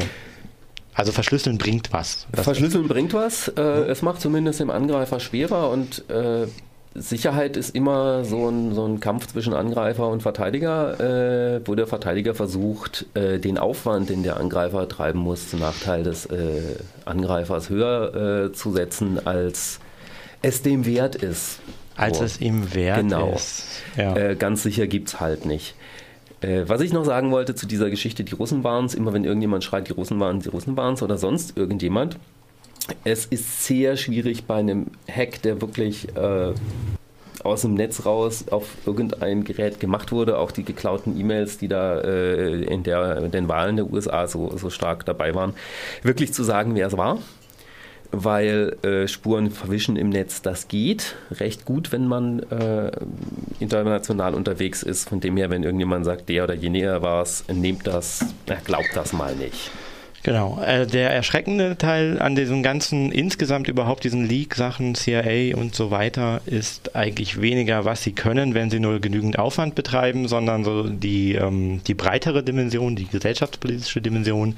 [0.93, 2.27] Also verschlüsseln bringt was.
[2.34, 3.47] Verschlüsseln bringt was.
[3.49, 3.89] Äh, mhm.
[3.89, 6.47] Es macht zumindest dem Angreifer schwerer und äh,
[6.95, 10.99] Sicherheit ist immer so ein, so ein Kampf zwischen Angreifer und Verteidiger,
[11.56, 16.03] äh, wo der Verteidiger versucht, äh, den Aufwand, den der Angreifer treiben muss, zum Nachteil
[16.03, 16.62] des äh,
[17.06, 19.79] Angreifers höher äh, zu setzen, als
[20.43, 21.60] es dem wert ist.
[21.95, 22.23] Als oh.
[22.23, 23.34] es ihm wert genau.
[23.34, 23.65] ist.
[23.95, 24.17] Genau.
[24.17, 24.34] Ja.
[24.36, 25.75] ganz sicher gibt es halt nicht.
[26.43, 29.23] Äh, was ich noch sagen wollte zu dieser Geschichte, die Russen waren es, immer wenn
[29.23, 32.17] irgendjemand schreit, die Russen waren die Russen waren es oder sonst irgendjemand.
[33.06, 36.53] Es ist sehr schwierig bei einem Hack, der wirklich äh,
[37.43, 41.99] aus dem Netz raus auf irgendein Gerät gemacht wurde, auch die geklauten E-Mails, die da
[42.01, 45.53] äh, in, der, den Wahlen der USA so, so stark dabei waren,
[46.01, 47.19] wirklich zu sagen, wer es war
[48.13, 52.91] weil äh, Spuren verwischen im Netz, das geht recht gut, wenn man äh,
[53.60, 55.10] international unterwegs ist.
[55.10, 58.23] Von dem her, wenn irgendjemand sagt, der oder jener war es, nehmt das,
[58.65, 59.71] glaubt das mal nicht.
[60.23, 60.62] Genau.
[60.65, 66.39] Äh, der erschreckende Teil an diesem ganzen, insgesamt überhaupt diesen Leak-Sachen, CIA und so weiter,
[66.45, 71.33] ist eigentlich weniger, was sie können, wenn sie nur genügend Aufwand betreiben, sondern so die,
[71.33, 74.55] ähm, die breitere Dimension, die gesellschaftspolitische Dimension,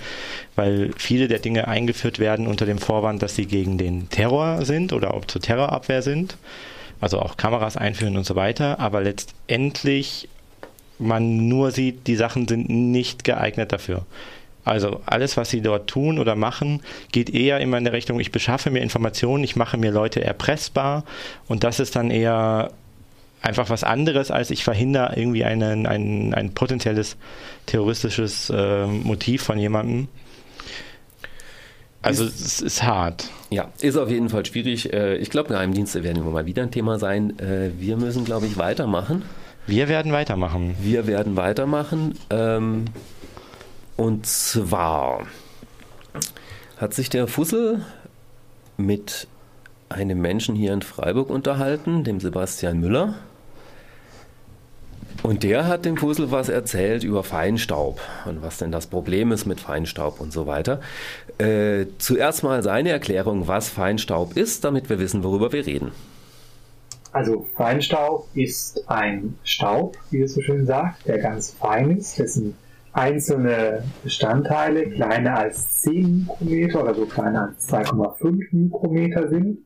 [0.55, 4.93] weil viele der Dinge eingeführt werden unter dem Vorwand, dass sie gegen den Terror sind
[4.93, 6.37] oder auch zur Terrorabwehr sind.
[7.01, 10.29] Also auch Kameras einführen und so weiter, aber letztendlich
[10.99, 14.05] man nur sieht, die Sachen sind nicht geeignet dafür.
[14.65, 18.31] Also alles, was sie dort tun oder machen, geht eher immer in der Richtung, ich
[18.31, 21.05] beschaffe mir Informationen, ich mache mir Leute erpressbar
[21.47, 22.71] und das ist dann eher
[23.41, 27.15] einfach was anderes, als ich verhindere irgendwie einen, ein, ein potenzielles
[27.67, 30.07] terroristisches äh, Motiv von jemandem.
[32.01, 33.29] Also ist, es ist hart.
[33.51, 34.91] Ja, ist auf jeden Fall schwierig.
[34.93, 37.37] Äh, ich glaube, Geheimdienste werden immer mal wieder ein Thema sein.
[37.39, 39.23] Äh, wir müssen, glaube ich, weitermachen.
[39.67, 40.75] Wir werden weitermachen.
[40.81, 42.17] Wir werden weitermachen.
[42.29, 42.85] Ähm,
[43.97, 45.25] und zwar
[46.77, 47.85] hat sich der Fussel
[48.77, 49.27] mit
[49.89, 53.15] einem Menschen hier in Freiburg unterhalten, dem Sebastian Müller.
[55.23, 59.45] Und der hat dem Fussel was erzählt über Feinstaub und was denn das Problem ist
[59.45, 60.81] mit Feinstaub und so weiter.
[61.37, 65.91] Äh, zuerst mal seine Erklärung, was Feinstaub ist, damit wir wissen, worüber wir reden.
[67.11, 72.55] Also Feinstaub ist ein Staub, wie es so schön sagt, der ganz fein ist, dessen
[72.95, 79.59] einzelne Bestandteile kleiner als 10 Mikrometer oder so kleiner als 2,5 Mikrometer sind.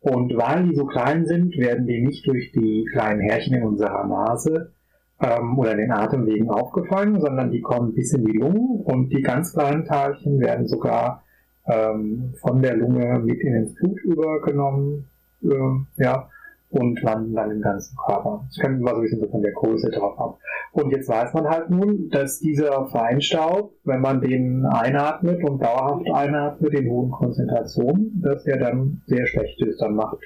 [0.00, 4.06] Und weil die so klein sind, werden die nicht durch die kleinen Härchen in unserer
[4.06, 4.72] Nase
[5.20, 9.20] ähm, oder in den Atemwegen aufgefangen, sondern die kommen bis in die Lungen und die
[9.20, 11.22] ganz kleinen Teilchen werden sogar
[11.66, 15.06] ähm, von der Lunge mit in ins Blut übergenommen.
[15.42, 16.30] Ähm, ja,
[16.70, 18.46] und landen dann im ganzen Körper.
[18.46, 20.38] Das hängt immer so ein bisschen so von der Größe drauf ab.
[20.72, 26.06] Und jetzt weiß man halt nun, dass dieser Feinstaub, wenn man den einatmet und dauerhaft
[26.12, 29.80] einatmet in hohen Konzentrationen, dass der dann sehr schlecht ist.
[29.80, 30.18] Dann macht,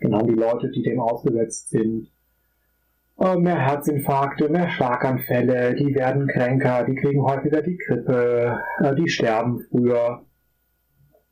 [0.00, 2.08] dann haben die Leute, die dem ausgesetzt sind,
[3.18, 9.08] äh, mehr Herzinfarkte, mehr Schlaganfälle, die werden kränker, die kriegen häufiger die Grippe, äh, die
[9.08, 10.24] sterben früher.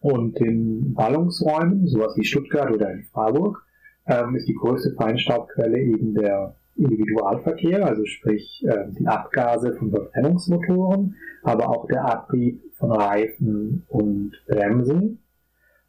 [0.00, 3.66] Und in Ballungsräumen, sowas wie Stuttgart oder in Freiburg,
[4.10, 11.14] ähm, ist die größte Feinstaubquelle eben der Individualverkehr, also sprich äh, die Abgase von Verbrennungsmotoren,
[11.42, 15.22] aber auch der Abrieb von Reifen und Bremsen.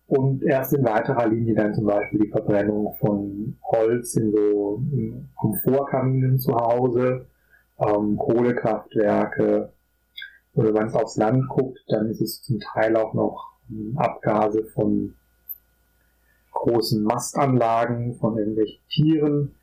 [0.07, 4.83] Und erst in weiterer Linie dann zum Beispiel die Verbrennung von Holz in so
[5.35, 7.27] Komfortkaminen zu Hause,
[7.79, 9.71] ähm, Kohlekraftwerke,
[10.53, 14.65] oder wenn es aufs Land guckt, dann ist es zum Teil auch noch ähm, Abgase
[14.65, 15.15] von
[16.61, 19.55] großen Mastanlagen, von irgendwelchen Tieren.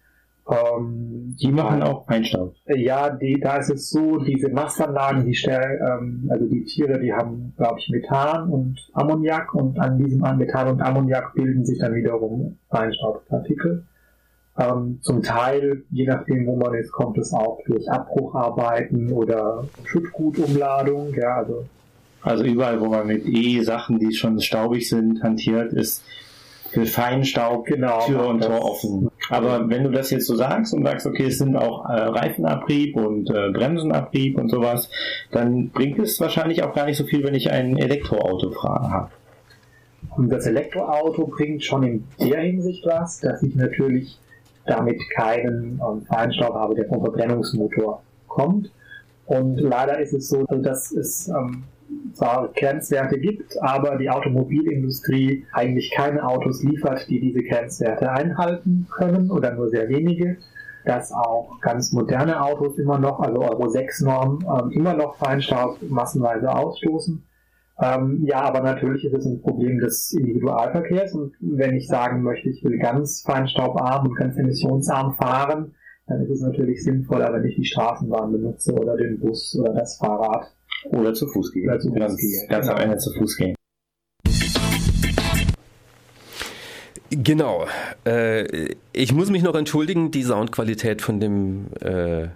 [0.48, 2.54] Ähm, die machen auch Feinstaub.
[2.66, 7.12] Ja, die, da ist es so, diese Mastanlagen, die stellen, ähm, also die Tiere, die
[7.12, 11.94] haben, glaube ich, Methan und Ammoniak und an diesem Methan und Ammoniak bilden sich dann
[11.94, 13.84] wiederum Feinstaubpartikel.
[14.58, 21.14] Ähm, zum Teil, je nachdem, wo man ist, kommt es auch durch Abbrucharbeiten oder Schüttgutumladung.
[21.14, 21.66] Ja, also,
[22.22, 26.02] also überall, wo man mit E-Sachen, die schon staubig sind, hantiert, ist
[26.70, 29.10] für Feinstaub genau, Tür und Tor offen.
[29.30, 32.96] Aber wenn du das jetzt so sagst und sagst, okay, es sind auch äh, Reifenabrieb
[32.96, 34.90] und äh, Bremsenabrieb und sowas,
[35.30, 39.10] dann bringt es wahrscheinlich auch gar nicht so viel, wenn ich ein Elektroauto habe.
[40.16, 44.18] Und das Elektroauto bringt schon in der Hinsicht was, dass ich natürlich
[44.66, 48.70] damit keinen ähm, Feinstaub habe, der vom Verbrennungsmotor kommt.
[49.26, 51.64] Und leider ist es so, dass es ähm,
[52.12, 59.30] zwar Grenzwerte gibt, aber die Automobilindustrie eigentlich keine Autos liefert, die diese Grenzwerte einhalten können
[59.30, 60.36] oder nur sehr wenige.
[60.84, 65.78] Dass auch ganz moderne Autos immer noch, also Euro 6 Norm, ähm, immer noch Feinstaub
[65.82, 67.22] massenweise ausstoßen.
[67.80, 72.48] Ähm, ja, aber natürlich ist es ein Problem des Individualverkehrs und wenn ich sagen möchte,
[72.48, 75.74] ich will ganz feinstaubarm und ganz emissionsarm fahren,
[76.08, 79.96] dann ist es natürlich sinnvoller, wenn ich die Straßenbahn benutze oder den Bus oder das
[79.98, 80.52] Fahrrad.
[80.84, 81.68] Oder zu Fuß gehen.
[81.68, 82.48] Oder zu Fuß ganz, gehen.
[82.48, 82.84] Ganz am genau.
[82.84, 83.54] Ende zu Fuß gehen.
[87.10, 87.66] Genau.
[88.04, 92.28] Äh, ich muss mich noch entschuldigen, die Soundqualität von dem äh,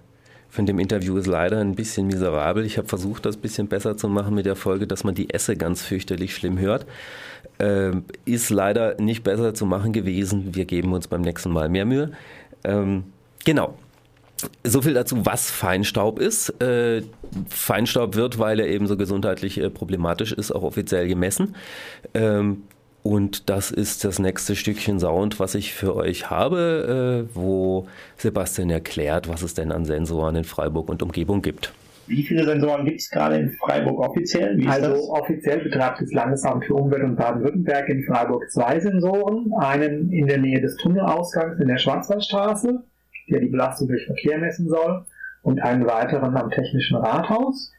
[0.53, 2.67] von dem Interview ist leider ein bisschen miserabel.
[2.67, 5.33] Ich habe versucht, das ein bisschen besser zu machen mit der Folge, dass man die
[5.33, 6.85] Esse ganz fürchterlich schlimm hört.
[7.59, 10.55] Ähm, ist leider nicht besser zu machen gewesen.
[10.55, 12.13] Wir geben uns beim nächsten Mal mehr Mühe.
[12.65, 13.05] Ähm,
[13.47, 13.79] genau.
[14.65, 16.51] So viel dazu, was Feinstaub ist.
[16.63, 17.03] Äh,
[17.49, 21.55] Feinstaub wird, weil er eben so gesundheitlich äh, problematisch ist, auch offiziell gemessen.
[22.15, 22.65] Ähm,
[23.03, 28.71] und das ist das nächste Stückchen Sound, was ich für euch habe, äh, wo Sebastian
[28.71, 31.73] erklärt, was es denn an Sensoren in Freiburg und Umgebung gibt.
[32.07, 34.61] Wie viele Sensoren gibt es gerade in Freiburg offiziell?
[34.69, 35.09] also das?
[35.09, 39.53] offiziell betreibt das Landesamt für Umwelt und Baden-Württemberg in Freiburg zwei Sensoren.
[39.59, 42.83] Einen in der Nähe des Tunnelausgangs in der Schwarzwaldstraße,
[43.31, 45.05] der die Belastung durch Verkehr messen soll,
[45.43, 47.73] und einen weiteren am Technischen Rathaus.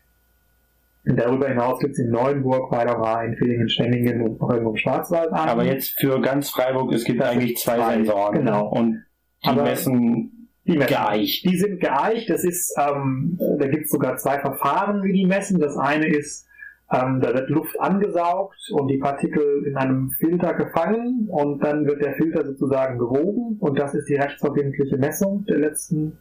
[1.06, 5.32] Und darüber hinaus gibt es in Neuenburg, Weiler Villingen, Stendingen und noch irgendwo im Schwarzwald
[5.34, 5.50] an.
[5.50, 8.36] Aber jetzt für ganz Freiburg, es gibt eigentlich zwei, zwei Sensoren.
[8.36, 8.68] Genau.
[8.68, 9.04] Und
[9.44, 10.94] die Aber messen die messen.
[10.94, 11.44] geeicht.
[11.46, 12.30] Die sind geeicht.
[12.30, 15.60] Das ist, ähm, da gibt es sogar zwei Verfahren, wie die messen.
[15.60, 16.48] Das eine ist,
[16.94, 22.04] ähm, da wird Luft angesaugt und die Partikel in einem Filter gefangen und dann wird
[22.04, 26.18] der Filter sozusagen gewogen und das ist die rechtsverbindliche Messung der letzten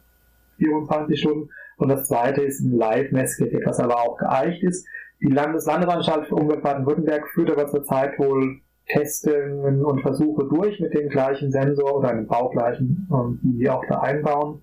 [0.57, 1.49] 24 Stunden.
[1.77, 4.87] Und das zweite ist ein Live-Messgerät, das aber auch geeicht ist.
[5.21, 11.09] Die Landeslandesanstalt für Umwelt Baden-Württemberg führt aber zurzeit wohl Testungen und Versuche durch mit dem
[11.09, 14.61] gleichen Sensor oder einem baugleichen, ähm, die sie auch da einbauen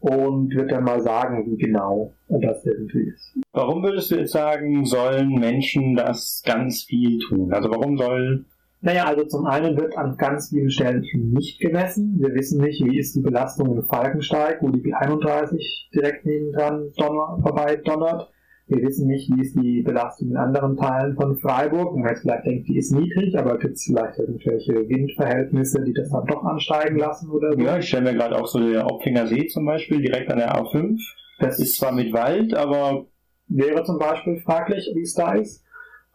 [0.00, 3.34] und wird dann mal sagen, wie genau das irgendwie ist.
[3.52, 7.52] Warum würdest du jetzt sagen, sollen Menschen das ganz viel tun?
[7.52, 8.44] Also warum soll
[8.80, 12.16] naja, also zum einen wird an ganz vielen Stellen nicht gemessen.
[12.20, 16.92] Wir wissen nicht, wie ist die Belastung in Falkensteig, wo die B31 direkt neben dran
[16.96, 18.30] donner, vorbei donnert.
[18.68, 21.96] Wir wissen nicht, wie ist die Belastung in anderen Teilen von Freiburg.
[21.96, 26.10] Man jetzt vielleicht denkt, die ist niedrig, aber gibt es vielleicht irgendwelche Windverhältnisse, die das
[26.10, 27.60] dann doch ansteigen lassen oder so?
[27.60, 30.54] Ja, ich stelle mir gerade auch so der Opfinger See zum Beispiel direkt an der
[30.54, 30.98] A5.
[31.40, 33.06] Das ist zwar mit Wald, aber
[33.46, 35.64] wäre zum Beispiel fraglich, wie es da ist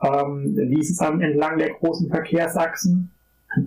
[0.04, 3.12] ähm, wie ist es entlang der großen Verkehrsachsen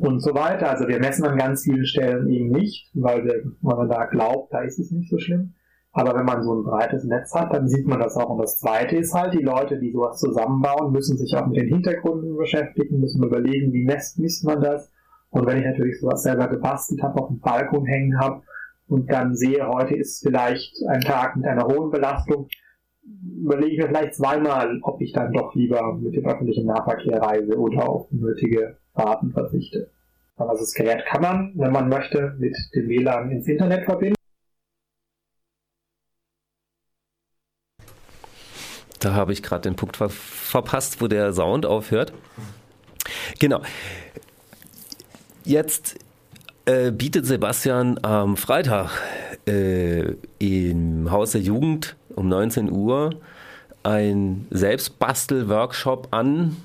[0.00, 0.70] und so weiter.
[0.70, 4.52] Also wir messen an ganz vielen Stellen eben nicht, weil, wir, weil man da glaubt,
[4.52, 5.54] da ist es nicht so schlimm.
[5.96, 8.28] Aber wenn man so ein breites Netz hat, dann sieht man das auch.
[8.28, 11.68] Und das Zweite ist halt, die Leute, die sowas zusammenbauen, müssen sich auch mit den
[11.68, 14.92] Hintergründen beschäftigen, müssen überlegen, wie misst, man das.
[15.30, 18.42] Und wenn ich natürlich sowas selber gebastelt habe, auf dem Balkon hängen habe
[18.88, 22.46] und dann sehe, heute ist vielleicht ein Tag mit einer hohen Belastung,
[23.40, 27.56] überlege ich mir vielleicht zweimal, ob ich dann doch lieber mit dem öffentlichen Nahverkehr reise
[27.56, 29.88] oder auf nötige Fahrten verzichte.
[30.36, 34.16] Also das Gerät kann man, wenn man möchte, mit dem WLAN ins Internet verbinden.
[39.06, 42.12] Da habe ich gerade den Punkt ver verpasst, wo der Sound aufhört.
[43.38, 43.62] Genau.
[45.44, 45.94] Jetzt
[46.64, 48.90] äh, bietet Sebastian am Freitag
[49.46, 53.10] äh, im Haus der Jugend um 19 Uhr
[53.84, 56.56] ein Selbstbastel-Workshop an.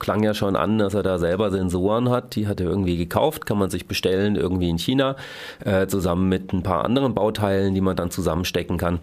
[0.00, 2.34] Klang ja schon an, dass er da selber Sensoren hat.
[2.34, 5.14] Die hat er irgendwie gekauft, kann man sich bestellen, irgendwie in China,
[5.64, 8.98] äh, zusammen mit ein paar anderen Bauteilen, die man dann zusammenstecken kann.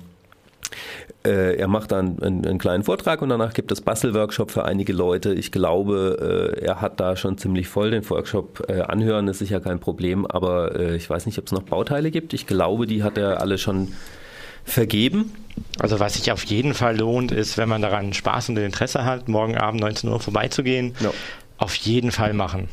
[1.24, 4.94] Äh, er macht dann einen, einen, kleinen Vortrag und danach gibt es Bastelworkshop für einige
[4.94, 5.34] Leute.
[5.34, 9.60] Ich glaube, äh, er hat da schon ziemlich voll den Workshop äh, anhören, ist sicher
[9.60, 12.34] kein Problem, aber ich weiß nicht, ob es noch Bauteile gibt.
[12.34, 13.90] Ich glaube, die hat er alle schon
[14.64, 15.32] vergeben.
[15.80, 19.28] Also was sich auf jeden Fall lohnt, ist, wenn man daran Spaß und Interesse hat,
[19.28, 21.12] morgen Abend 19 Uhr vorbeizugehen, ja.
[21.58, 22.70] auf jeden Fall machen.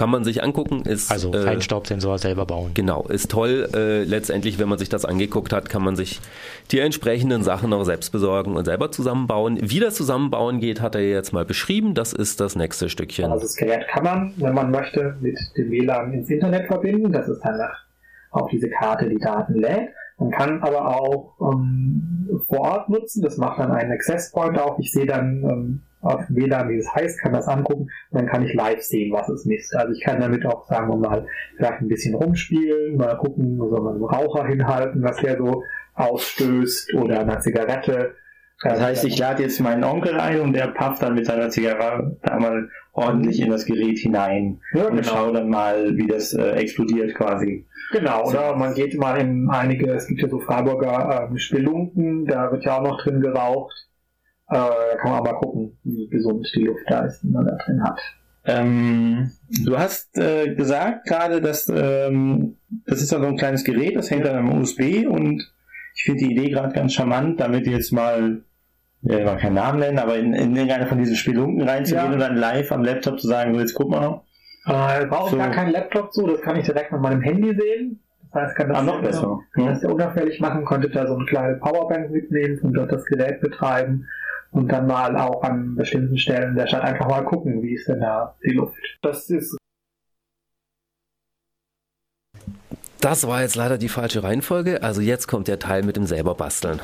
[0.00, 0.80] Kann man sich angucken.
[0.86, 2.70] Ist, also äh, Feinstaubsensor äh, selber bauen.
[2.72, 3.68] Genau, ist toll.
[3.74, 6.22] Äh, letztendlich, wenn man sich das angeguckt hat, kann man sich
[6.70, 9.58] die entsprechenden Sachen auch selbst besorgen und selber zusammenbauen.
[9.60, 11.92] Wie das Zusammenbauen geht, hat er jetzt mal beschrieben.
[11.92, 13.30] Das ist das nächste Stückchen.
[13.30, 17.12] Also das Gerät kann man, wenn man möchte, mit dem WLAN ins Internet verbinden.
[17.12, 17.60] Das ist dann
[18.30, 19.90] auf diese Karte die Daten lädt.
[20.16, 23.22] Man kann aber auch ähm, vor Ort nutzen.
[23.22, 24.78] Das macht dann einen Access Point auf.
[24.78, 28.44] Ich sehe dann ähm, auf WLAN, wie das heißt, kann das angucken und dann kann
[28.44, 29.74] ich live sehen, was es misst.
[29.74, 33.80] Also ich kann damit auch, sagen wir mal, vielleicht ein bisschen rumspielen, mal gucken, soll
[33.80, 35.62] man einen Raucher hinhalten, was der so
[35.94, 38.14] ausstößt oder eine Zigarette.
[38.62, 42.16] Das heißt, ich lade jetzt meinen Onkel ein und der pafft dann mit seiner Zigarette
[42.22, 45.08] einmal ordentlich in das Gerät hinein ja, und genau.
[45.08, 47.66] schaut dann mal, wie das äh, explodiert quasi.
[47.92, 52.52] Genau, oder man geht mal in einige, es gibt ja so Freiburger äh, Spelunken, da
[52.52, 53.89] wird ja auch noch drin geraucht.
[54.50, 57.56] Äh, da kann man mal gucken, wie gesund die Luft da ist, die man da
[57.64, 58.00] drin hat.
[58.44, 59.30] Ähm,
[59.64, 64.10] du hast äh, gesagt gerade, dass ähm, das ist ja so ein kleines Gerät, das
[64.10, 65.52] hängt dann am USB und
[65.94, 68.42] ich finde die Idee gerade ganz charmant, damit jetzt mal
[69.02, 72.12] ich will mal keinen Namen nennen, aber in, in irgendeine von diesen Spelunken reinzugehen ja.
[72.12, 74.22] und dann live am Laptop zu sagen, so jetzt guck mal,
[74.66, 75.36] äh, brauche so.
[75.36, 78.00] gar keinen Laptop zu, das kann ich direkt mit meinem Handy sehen.
[78.32, 79.38] Das heißt, kann das, ah, noch besser.
[79.54, 83.04] Kann das ja unauffällig machen, konnte da so eine kleine Powerbank mitnehmen und dort das
[83.06, 84.06] Gerät betreiben
[84.52, 88.00] und dann mal auch an bestimmten Stellen der Stadt einfach mal gucken, wie ist denn
[88.00, 88.78] da die Luft.
[89.02, 89.56] Das ist
[93.00, 94.82] das war jetzt leider die falsche Reihenfolge.
[94.82, 96.80] Also jetzt kommt der Teil mit dem selber basteln.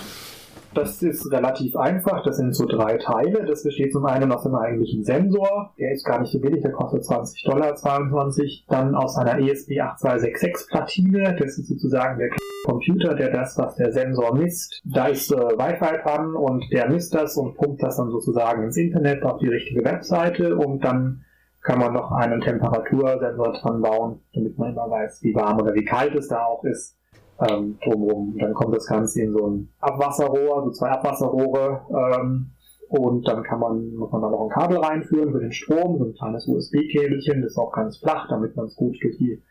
[0.77, 2.23] Das ist relativ einfach.
[2.23, 3.47] Das sind so drei Teile.
[3.47, 5.73] Das besteht zum einen aus einem eigentlichen Sensor.
[5.79, 6.61] Der ist gar nicht so billig.
[6.61, 8.67] Der kostet 20 Dollar, 22.
[8.69, 11.35] Dann aus einer ESP8266 Platine.
[11.39, 12.29] Das ist sozusagen der
[12.67, 14.83] Computer, der das, was der Sensor misst.
[14.85, 18.77] Da ist äh, Wi-Fi dran und der misst das und pumpt das dann sozusagen ins
[18.77, 21.25] Internet auf die richtige Webseite und dann
[21.62, 25.85] kann man noch einen Temperatursensor dran bauen, damit man immer weiß, wie warm oder wie
[25.85, 26.97] kalt es da auch ist
[27.40, 28.37] ähm, drumherum.
[28.38, 32.51] Dann kommt das Ganze in so ein Abwasserrohr, so zwei Abwasserrohre, ähm,
[32.88, 36.05] und dann kann man, muss man da noch ein Kabel reinführen für den Strom, so
[36.05, 39.42] ein kleines USB-Käbelchen, das ist auch ganz flach, damit man es gut durch die,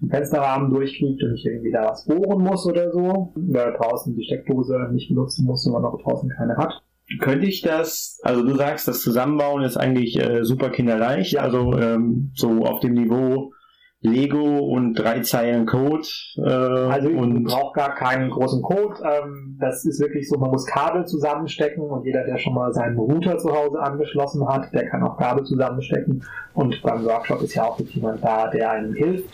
[0.00, 3.32] den Fensterrahmen durchkriegt und nicht irgendwie da was bohren muss oder so.
[3.36, 6.82] Wer draußen die Steckdose nicht benutzen muss, wenn man noch draußen keine hat.
[7.20, 11.42] Könnte ich das, also du sagst, das Zusammenbauen ist eigentlich äh, super kinderleicht, ja.
[11.42, 13.52] also ähm, so auf dem Niveau
[14.00, 16.06] Lego und drei Zeilen Code.
[16.36, 19.00] Äh, also und braucht gar keinen großen Code.
[19.02, 22.96] Ähm, das ist wirklich so, man muss Kabel zusammenstecken und jeder, der schon mal seinen
[22.96, 26.24] Router zu Hause angeschlossen hat, der kann auch Kabel zusammenstecken.
[26.54, 29.28] Und beim Workshop ist ja auch jemand da, der einem hilft.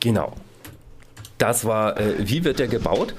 [0.00, 0.32] Genau.
[1.38, 3.14] Das war, äh, wie wird der gebaut?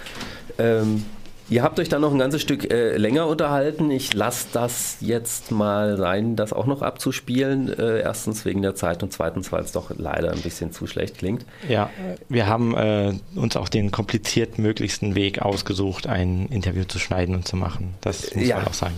[0.58, 1.06] Ähm,
[1.48, 3.92] Ihr habt euch dann noch ein ganzes Stück äh, länger unterhalten.
[3.92, 7.70] Ich lasse das jetzt mal sein, das auch noch abzuspielen.
[7.78, 11.20] Äh, erstens wegen der Zeit und zweitens, weil es doch leider ein bisschen zu schlecht
[11.20, 11.46] klingt.
[11.70, 11.92] Ja,
[12.30, 17.48] wir haben äh, uns auch den kompliziert möglichsten Weg ausgesucht, ein Interview zu schneiden und
[17.48, 17.94] zu machen.
[18.02, 18.58] Das muss ja.
[18.58, 18.96] man auch sagen.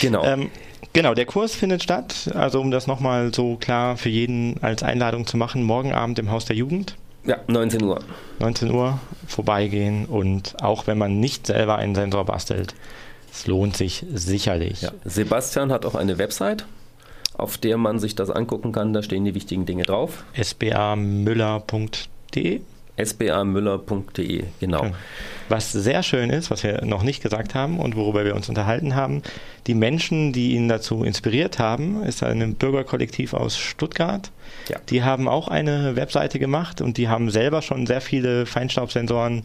[0.00, 0.24] Genau.
[0.24, 0.50] Ähm,
[0.92, 5.24] Genau, der Kurs findet statt, also um das nochmal so klar für jeden als Einladung
[5.24, 6.96] zu machen, morgen Abend im Haus der Jugend.
[7.24, 8.00] Ja, 19 Uhr.
[8.38, 12.74] 19 Uhr vorbeigehen und auch wenn man nicht selber einen Sensor bastelt,
[13.30, 14.82] es lohnt sich sicherlich.
[14.82, 14.92] Ja.
[15.04, 16.64] Sebastian hat auch eine Website,
[17.34, 18.92] auf der man sich das angucken kann.
[18.92, 20.24] Da stehen die wichtigen Dinge drauf.
[20.34, 21.70] sbamüller.de
[23.04, 24.90] sbamüller.de, genau.
[25.48, 28.94] Was sehr schön ist, was wir noch nicht gesagt haben und worüber wir uns unterhalten
[28.94, 29.22] haben,
[29.66, 34.30] die Menschen, die ihn dazu inspiriert haben, ist ein Bürgerkollektiv aus Stuttgart.
[34.68, 34.78] Ja.
[34.88, 39.42] Die haben auch eine Webseite gemacht und die haben selber schon sehr viele Feinstaubsensoren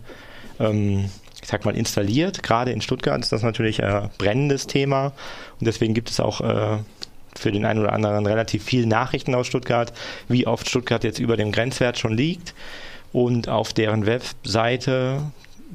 [0.59, 1.09] ähm,
[1.41, 2.41] ich sag mal, installiert.
[2.41, 5.13] Gerade in Stuttgart ist das natürlich ein brennendes Thema
[5.59, 6.77] und deswegen gibt es auch äh,
[7.35, 9.93] für den einen oder anderen relativ viele Nachrichten aus Stuttgart,
[10.27, 12.55] wie oft Stuttgart jetzt über dem Grenzwert schon liegt.
[13.15, 15.21] Und auf deren Webseite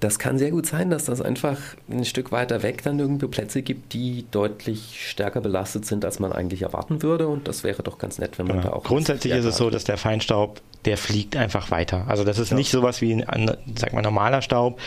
[0.00, 1.58] Das kann sehr gut sein, dass das einfach
[1.90, 6.32] ein Stück weiter weg dann irgendwie Plätze gibt, die deutlich stärker belastet sind, als man
[6.32, 7.28] eigentlich erwarten würde.
[7.28, 8.62] Und das wäre doch ganz nett, wenn man ja.
[8.62, 8.84] da auch.
[8.84, 12.06] Grundsätzlich ist es so, dass der Feinstaub, der fliegt einfach weiter.
[12.08, 12.56] Also das ist ja.
[12.56, 14.80] nicht sowas wie ein, sag mal, normaler Staub.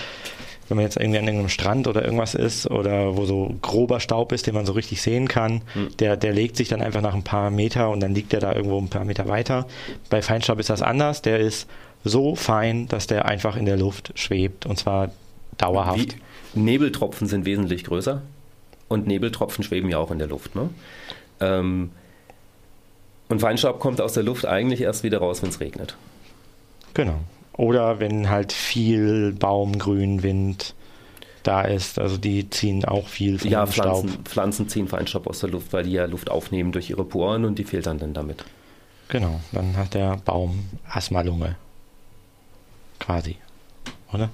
[0.67, 4.31] Wenn man jetzt irgendwie an irgendeinem Strand oder irgendwas ist oder wo so grober Staub
[4.31, 5.95] ist, den man so richtig sehen kann, hm.
[5.97, 8.55] der, der legt sich dann einfach nach ein paar Meter und dann liegt der da
[8.55, 9.67] irgendwo ein paar Meter weiter.
[10.09, 11.21] Bei Feinstaub ist das anders.
[11.21, 11.67] Der ist
[12.03, 15.11] so fein, dass der einfach in der Luft schwebt und zwar
[15.57, 16.17] dauerhaft.
[16.55, 18.21] Die Nebeltropfen sind wesentlich größer
[18.87, 20.55] und Nebeltropfen schweben ja auch in der Luft.
[20.55, 20.69] Ne?
[21.39, 21.91] Ähm,
[23.29, 25.95] und Feinstaub kommt aus der Luft eigentlich erst wieder raus, wenn es regnet.
[26.93, 27.19] Genau.
[27.53, 30.75] Oder wenn halt viel Baumgrün, Wind
[31.43, 31.99] da ist.
[31.99, 34.27] Also die ziehen auch viel von ja, Pflanzen, Staub.
[34.27, 37.59] Pflanzen ziehen Feinstaub aus der Luft, weil die ja Luft aufnehmen durch ihre Poren und
[37.59, 38.45] die filtern dann damit.
[39.09, 41.55] Genau, dann hat der Baum Asthmalunge
[43.03, 43.37] quasi,
[44.13, 44.29] oder?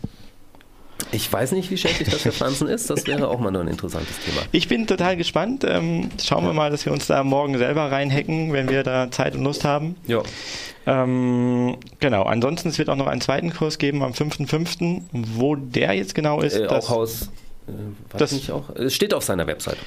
[1.12, 2.90] Ich weiß nicht, wie schädlich das für Pflanzen ist.
[2.90, 4.42] Das wäre auch mal noch ein interessantes Thema.
[4.52, 5.64] Ich bin total gespannt.
[5.68, 9.36] Ähm, schauen wir mal, dass wir uns da morgen selber reinhacken, wenn wir da Zeit
[9.36, 9.96] und Lust haben.
[10.06, 10.22] Ja.
[10.86, 12.24] Ähm, genau.
[12.24, 15.02] Ansonsten, es wird auch noch einen zweiten Kurs geben am 5.5.
[15.12, 16.58] Wo der jetzt genau ist.
[16.58, 17.30] Äh, auch Haus.
[17.68, 17.72] Äh,
[18.18, 18.70] das nicht auch?
[18.76, 19.78] Es steht auf seiner Website.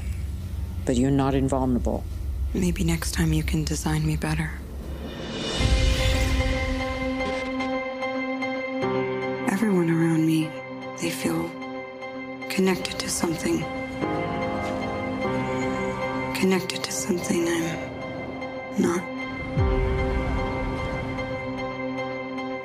[0.85, 2.03] but you're not invulnerable.
[2.53, 4.51] Maybe next time you can design me better.
[9.51, 10.14] Everyone around me, they feel
[12.55, 13.59] connected to something.
[16.33, 19.01] Connected to something I'm not.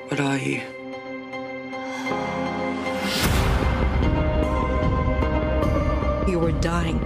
[0.09, 0.61] What are you?
[6.31, 7.01] You were dying.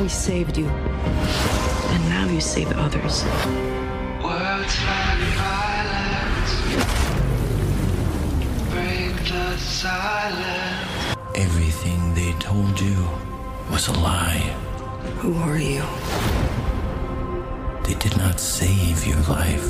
[0.00, 0.68] We saved you.
[0.68, 3.24] And now you save others.
[4.22, 5.03] Words
[9.84, 11.14] silence.
[11.34, 12.96] Everything they told you
[13.70, 14.44] was a lie.
[15.20, 15.84] Who are you?
[17.84, 19.68] They did not save your life.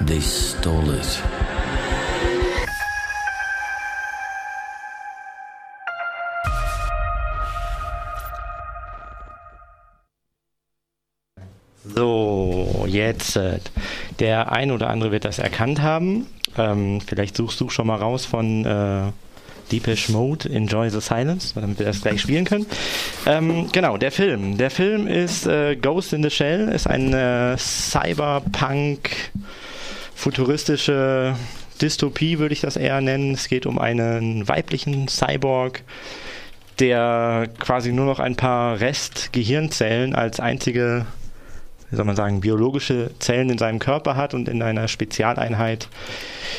[0.00, 1.22] They stole it.
[11.94, 13.38] So, jetzt.
[14.18, 16.26] Der ein oder andere wird das erkannt haben.
[16.58, 19.12] Ähm, vielleicht suchst du schon mal raus von äh,
[19.70, 22.66] Deepish Mode, Enjoy the Silence, damit wir das gleich spielen können.
[23.26, 24.58] Ähm, genau, der Film.
[24.58, 29.10] Der Film ist äh, Ghost in the Shell, ist eine Cyberpunk,
[30.14, 31.34] futuristische
[31.80, 33.34] Dystopie, würde ich das eher nennen.
[33.34, 35.82] Es geht um einen weiblichen Cyborg,
[36.78, 41.06] der quasi nur noch ein paar Rest-Gehirnzellen als einzige
[41.92, 45.88] wie soll man sagen, biologische Zellen in seinem Körper hat und in einer Spezialeinheit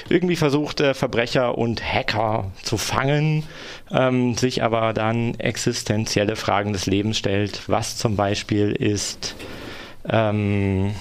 [0.08, 3.44] irgendwie versucht, äh, Verbrecher und Hacker zu fangen,
[3.92, 7.64] ähm, sich aber dann existenzielle Fragen des Lebens stellt.
[7.66, 9.36] Was zum Beispiel ist,
[10.08, 10.94] ähm,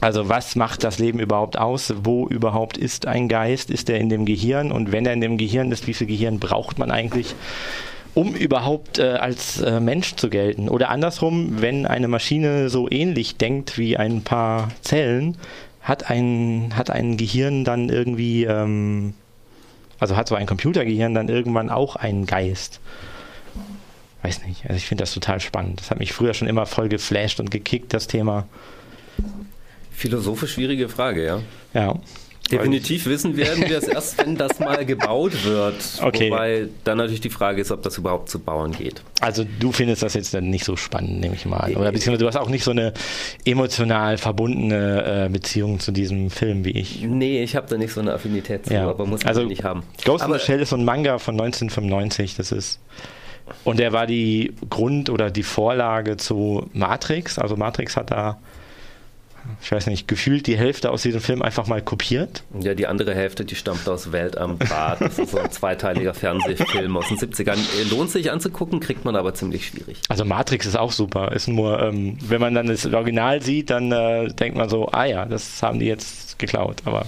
[0.00, 1.94] also was macht das Leben überhaupt aus?
[2.02, 3.70] Wo überhaupt ist ein Geist?
[3.70, 4.72] Ist er in dem Gehirn?
[4.72, 7.36] Und wenn er in dem Gehirn ist, wie viel Gehirn braucht man eigentlich?
[8.14, 10.68] Um überhaupt äh, als äh, Mensch zu gelten.
[10.68, 15.36] Oder andersrum, wenn eine Maschine so ähnlich denkt wie ein paar Zellen,
[15.80, 19.14] hat ein, hat ein Gehirn dann irgendwie, ähm,
[19.98, 22.80] also hat so ein Computergehirn dann irgendwann auch einen Geist.
[24.22, 25.80] Weiß nicht, also ich finde das total spannend.
[25.80, 28.46] Das hat mich früher schon immer voll geflasht und gekickt, das Thema.
[29.92, 31.40] Philosophisch schwierige Frage, ja.
[31.72, 31.94] Ja.
[32.50, 35.76] Definitiv wissen werden wir es erst, wenn das mal gebaut wird.
[36.02, 36.30] Okay.
[36.30, 39.02] Wobei dann natürlich die Frage ist, ob das überhaupt zu bauen geht.
[39.20, 41.76] Also du findest das jetzt dann nicht so spannend, nehme ich mal an.
[41.76, 42.92] Oder beziehungsweise du hast auch nicht so eine
[43.44, 47.02] emotional verbundene äh, Beziehung zu diesem Film wie ich.
[47.02, 48.88] Nee, ich habe da nicht so eine Affinität zu, Ja.
[48.88, 49.82] aber muss man Also, nicht haben.
[50.04, 52.80] Ghost in aber, the Shell ist so ein Manga von 1995, das ist.
[53.64, 57.38] Und der war die Grund- oder die Vorlage zu Matrix.
[57.38, 58.38] Also Matrix hat da,
[59.62, 62.42] ich weiß nicht, gefühlt die Hälfte aus diesem Film einfach mal kopiert.
[62.60, 65.00] Ja, die andere Hälfte, die stammt aus Welt am Bad.
[65.00, 67.56] Das ist so ein zweiteiliger Fernsehfilm aus den 70ern.
[67.56, 69.98] Äh, Lohnt sich anzugucken, kriegt man aber ziemlich schwierig.
[70.08, 71.32] Also Matrix ist auch super.
[71.32, 75.04] Ist nur, ähm, wenn man dann das Original sieht, dann äh, denkt man so, ah
[75.04, 76.82] ja, das haben die jetzt geklaut.
[76.84, 77.06] Aber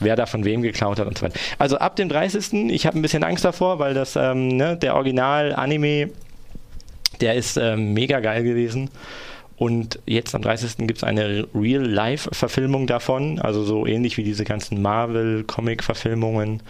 [0.00, 1.38] wer da von wem geklaut hat und so weiter.
[1.58, 2.70] Also ab dem 30.
[2.70, 6.10] Ich habe ein bisschen Angst davor, weil das ähm, ne, der Original-Anime,
[7.20, 8.90] der ist ähm, mega geil gewesen.
[9.62, 10.88] Und jetzt am 30.
[10.88, 16.64] gibt es eine Real-Life-Verfilmung davon, also so ähnlich wie diese ganzen Marvel-Comic-Verfilmungen.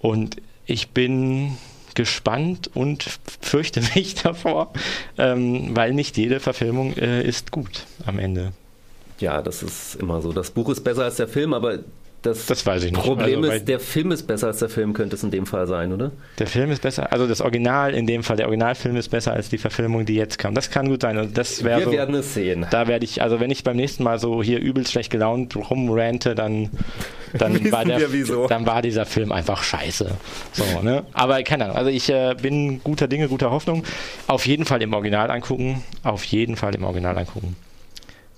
[0.00, 1.58] Und ich bin
[1.94, 3.06] gespannt und
[3.42, 4.72] fürchte mich davor,
[5.18, 8.52] ähm, weil nicht jede Verfilmung äh, ist gut am Ende.
[9.20, 10.32] Ja, das ist immer so.
[10.32, 11.80] Das Buch ist besser als der Film, aber
[12.26, 13.02] das, Das weiß ich nicht.
[13.02, 15.66] Problem Also, ist, der Film ist besser als der Film, könnte es in dem Fall
[15.66, 16.10] sein, oder?
[16.38, 19.48] Der Film ist besser, also das Original in dem Fall, der Originalfilm ist besser als
[19.48, 20.54] die Verfilmung, die jetzt kam.
[20.54, 21.16] Das kann gut sein.
[21.16, 22.66] Also das Wir so, werden es sehen.
[22.70, 26.34] da werde ich, also wenn ich beim nächsten Mal so hier übelst schlecht gelaunt rumrante,
[26.34, 26.70] dann,
[27.32, 28.00] dann, war, der,
[28.48, 30.10] dann war dieser Film einfach scheiße.
[30.52, 31.04] So, ne?
[31.12, 33.84] Aber keine Ahnung, also ich äh, bin guter Dinge, guter Hoffnung.
[34.26, 35.82] Auf jeden Fall im Original angucken.
[36.02, 37.56] Auf jeden Fall im Original angucken.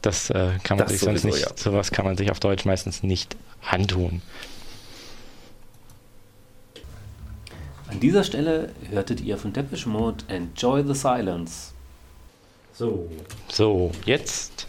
[0.02, 1.56] Das äh, kann man Das sich sonst sowieso, nicht, ja.
[1.56, 4.22] sowas kann man sich auf Deutsch meistens nicht antun.
[7.90, 11.72] An dieser Stelle hörtet ihr von Depeche Mode Enjoy the Silence.
[12.74, 13.08] So.
[13.48, 14.66] So, jetzt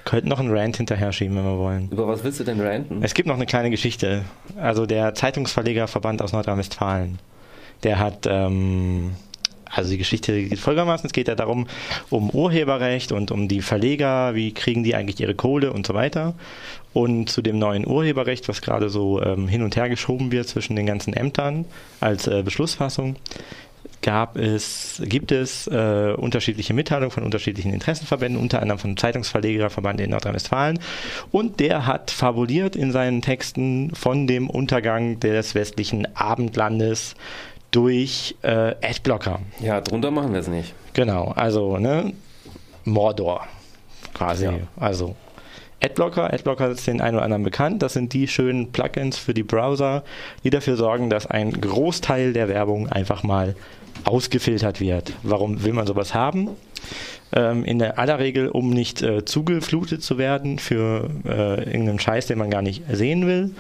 [0.04, 1.88] Könnten noch einen Rant hinterher schieben, wenn wir wollen.
[1.90, 3.00] Über was willst du denn ranten?
[3.02, 4.24] Es gibt noch eine kleine Geschichte.
[4.56, 7.18] Also der Zeitungsverlegerverband aus Nordrhein-Westfalen,
[7.82, 9.12] der hat, ähm,
[9.64, 11.66] also die Geschichte geht folgendermaßen, es geht ja darum,
[12.10, 16.34] um Urheberrecht und um die Verleger, wie kriegen die eigentlich ihre Kohle und so weiter.
[16.92, 20.76] Und zu dem neuen Urheberrecht, was gerade so ähm, hin und her geschoben wird zwischen
[20.76, 21.64] den ganzen Ämtern
[22.00, 23.16] als äh, Beschlussfassung,
[24.02, 30.10] gab es, gibt es äh, unterschiedliche Mitteilungen von unterschiedlichen Interessenverbänden, unter anderem vom Zeitungsverlegerverband in
[30.10, 30.78] Nordrhein-Westfalen.
[31.32, 37.14] Und der hat fabuliert in seinen Texten von dem Untergang des westlichen Abendlandes
[37.70, 39.40] durch äh, Adblocker.
[39.60, 40.74] Ja, drunter machen wir es nicht.
[40.92, 42.12] Genau, also ne,
[42.84, 43.46] Mordor
[44.12, 44.44] quasi.
[44.44, 44.52] Ja.
[44.76, 45.16] Also
[45.82, 47.82] Adblocker, Adblocker ist den einen oder anderen bekannt.
[47.82, 50.02] Das sind die schönen Plugins für die Browser,
[50.42, 53.54] die dafür sorgen, dass ein Großteil der Werbung einfach mal
[54.04, 55.12] ausgefiltert wird.
[55.22, 56.50] Warum will man sowas haben?
[57.32, 62.26] Ähm, in der aller Regel, um nicht äh, zugeflutet zu werden für äh, irgendeinen Scheiß,
[62.26, 63.54] den man gar nicht sehen will.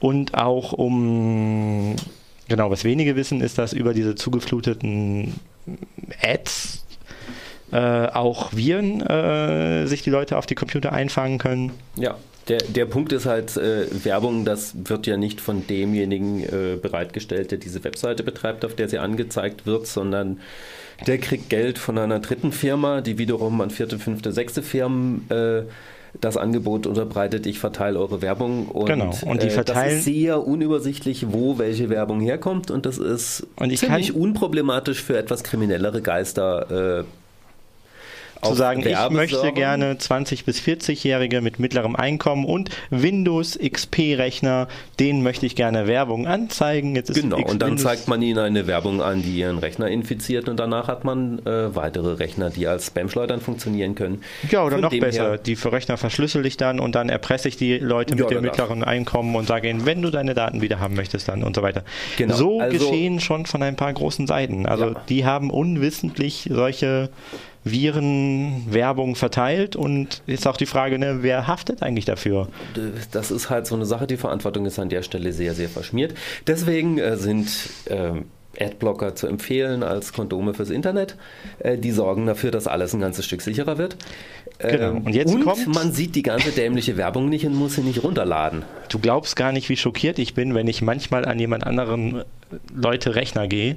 [0.00, 1.96] Und auch um
[2.52, 5.32] Genau, was wenige wissen, ist, dass über diese zugefluteten
[6.22, 6.84] Ads
[7.72, 11.72] äh, auch Viren äh, sich die Leute auf die Computer einfangen können.
[11.96, 12.16] Ja,
[12.48, 17.50] der, der Punkt ist halt, äh, Werbung, das wird ja nicht von demjenigen äh, bereitgestellt,
[17.50, 20.40] der diese Webseite betreibt, auf der sie angezeigt wird, sondern
[21.06, 25.62] der kriegt Geld von einer dritten Firma, die wiederum an vierte, fünfte, sechste Firmen äh,
[26.20, 29.14] das Angebot unterbreitet, ich verteile eure Werbung und, genau.
[29.24, 33.76] und die verteilen, das ist sehr unübersichtlich, wo welche Werbung herkommt und das ist und
[33.76, 37.04] ziemlich kann, unproblematisch für etwas kriminellere Geister äh,
[38.42, 44.68] zu sagen, ich möchte gerne 20 bis 40-Jährige mit mittlerem Einkommen und Windows XP-Rechner,
[44.98, 46.96] denen möchte ich gerne Werbung anzeigen.
[46.96, 50.48] Jetzt genau, und dann Windows zeigt man ihnen eine Werbung an, die ihren Rechner infiziert
[50.48, 54.22] und danach hat man äh, weitere Rechner, die als Spam-Schleudern funktionieren können.
[54.50, 57.56] Ja, oder Von noch besser, die für Rechner verschlüssel ich dann und dann erpresse ich
[57.56, 60.80] die Leute mit ja, dem mittleren Einkommen und sage ihnen, wenn du deine Daten wieder
[60.80, 61.84] haben möchtest, dann und so weiter.
[62.16, 64.66] Genau, so also, geschehen schon von ein paar großen Seiten.
[64.66, 65.02] Also ja.
[65.08, 67.10] die haben unwissentlich solche
[67.64, 72.48] Virenwerbung verteilt und ist auch die Frage, ne, wer haftet eigentlich dafür?
[73.12, 76.14] Das ist halt so eine Sache, die Verantwortung ist an der Stelle sehr, sehr verschmiert.
[76.46, 77.48] Deswegen äh, sind
[77.86, 78.22] äh,
[78.60, 81.16] Adblocker zu empfehlen als Kondome fürs Internet.
[81.60, 83.96] Äh, die sorgen dafür, dass alles ein ganzes Stück sicherer wird.
[84.58, 84.90] Genau.
[84.90, 87.82] Ähm, und jetzt und kommt man sieht die ganze dämliche Werbung nicht und muss sie
[87.82, 88.64] nicht runterladen.
[88.88, 92.24] Du glaubst gar nicht, wie schockiert ich bin, wenn ich manchmal an jemand anderen
[92.74, 93.76] Leute Rechner gehe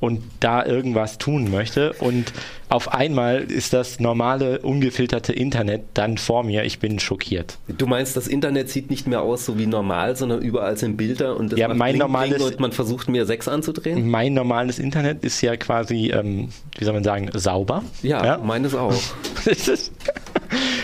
[0.00, 1.92] und da irgendwas tun möchte.
[1.94, 2.32] Und
[2.68, 6.64] auf einmal ist das normale, ungefilterte Internet dann vor mir.
[6.64, 7.58] Ich bin schockiert.
[7.68, 11.36] Du meinst, das Internet sieht nicht mehr aus so wie normal, sondern überall sind Bilder
[11.36, 14.08] und das ja, mein Bling, normales, Bling und man versucht mehr Sex anzudrehen?
[14.08, 16.48] Mein normales Internet ist ja quasi, ähm,
[16.78, 17.82] wie soll man sagen, sauber.
[18.02, 18.38] Ja, ja?
[18.38, 18.94] meines auch.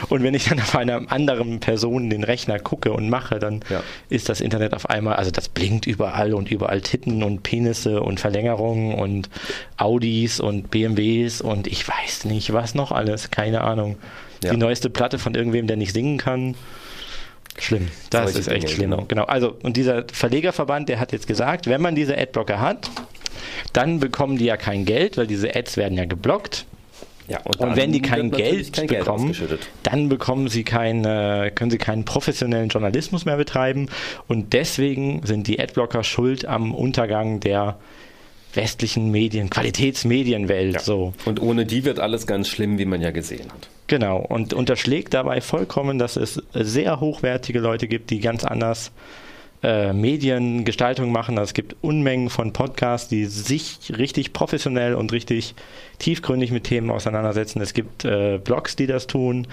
[0.09, 3.83] Und wenn ich dann auf einer anderen Person den Rechner gucke und mache, dann ja.
[4.09, 8.21] ist das Internet auf einmal, also das blinkt überall und überall Titten und Penisse und
[8.21, 9.29] Verlängerungen und
[9.77, 13.97] Audis und BMWs und ich weiß nicht, was noch alles, keine Ahnung.
[14.43, 14.51] Ja.
[14.51, 16.55] Die neueste Platte von irgendwem, der nicht singen kann.
[17.59, 17.89] Schlimm.
[18.11, 18.91] Das Solche ist echt Dinge, schlimm.
[18.91, 19.05] Genau.
[19.07, 19.25] genau.
[19.25, 22.91] Also, und dieser Verlegerverband, der hat jetzt gesagt, wenn man diese Adblocker hat,
[23.73, 26.67] dann bekommen die ja kein Geld, weil diese Ads werden ja geblockt.
[27.29, 31.71] Ja, und, und wenn die kein Geld kein bekommen, Geld dann bekommen sie keine, können
[31.71, 33.89] sie keinen professionellen Journalismus mehr betreiben.
[34.29, 37.79] Und deswegen sind die Adblocker schuld am Untergang der
[38.55, 40.75] westlichen Medien, Qualitätsmedienwelt.
[40.75, 40.81] Ja.
[40.81, 41.13] So.
[41.25, 43.69] Und ohne die wird alles ganz schlimm, wie man ja gesehen hat.
[43.89, 49.26] Genau, und unterschlägt dabei vollkommen, dass es sehr hochwertige Leute gibt, die ganz anders äh,
[49.63, 51.39] Mediengestaltung machen.
[51.39, 55.55] Also es gibt Unmengen von Podcasts, die sich richtig professionell und richtig
[55.99, 57.61] tiefgründig mit Themen auseinandersetzen.
[57.61, 59.47] Es gibt äh, Blogs, die das tun.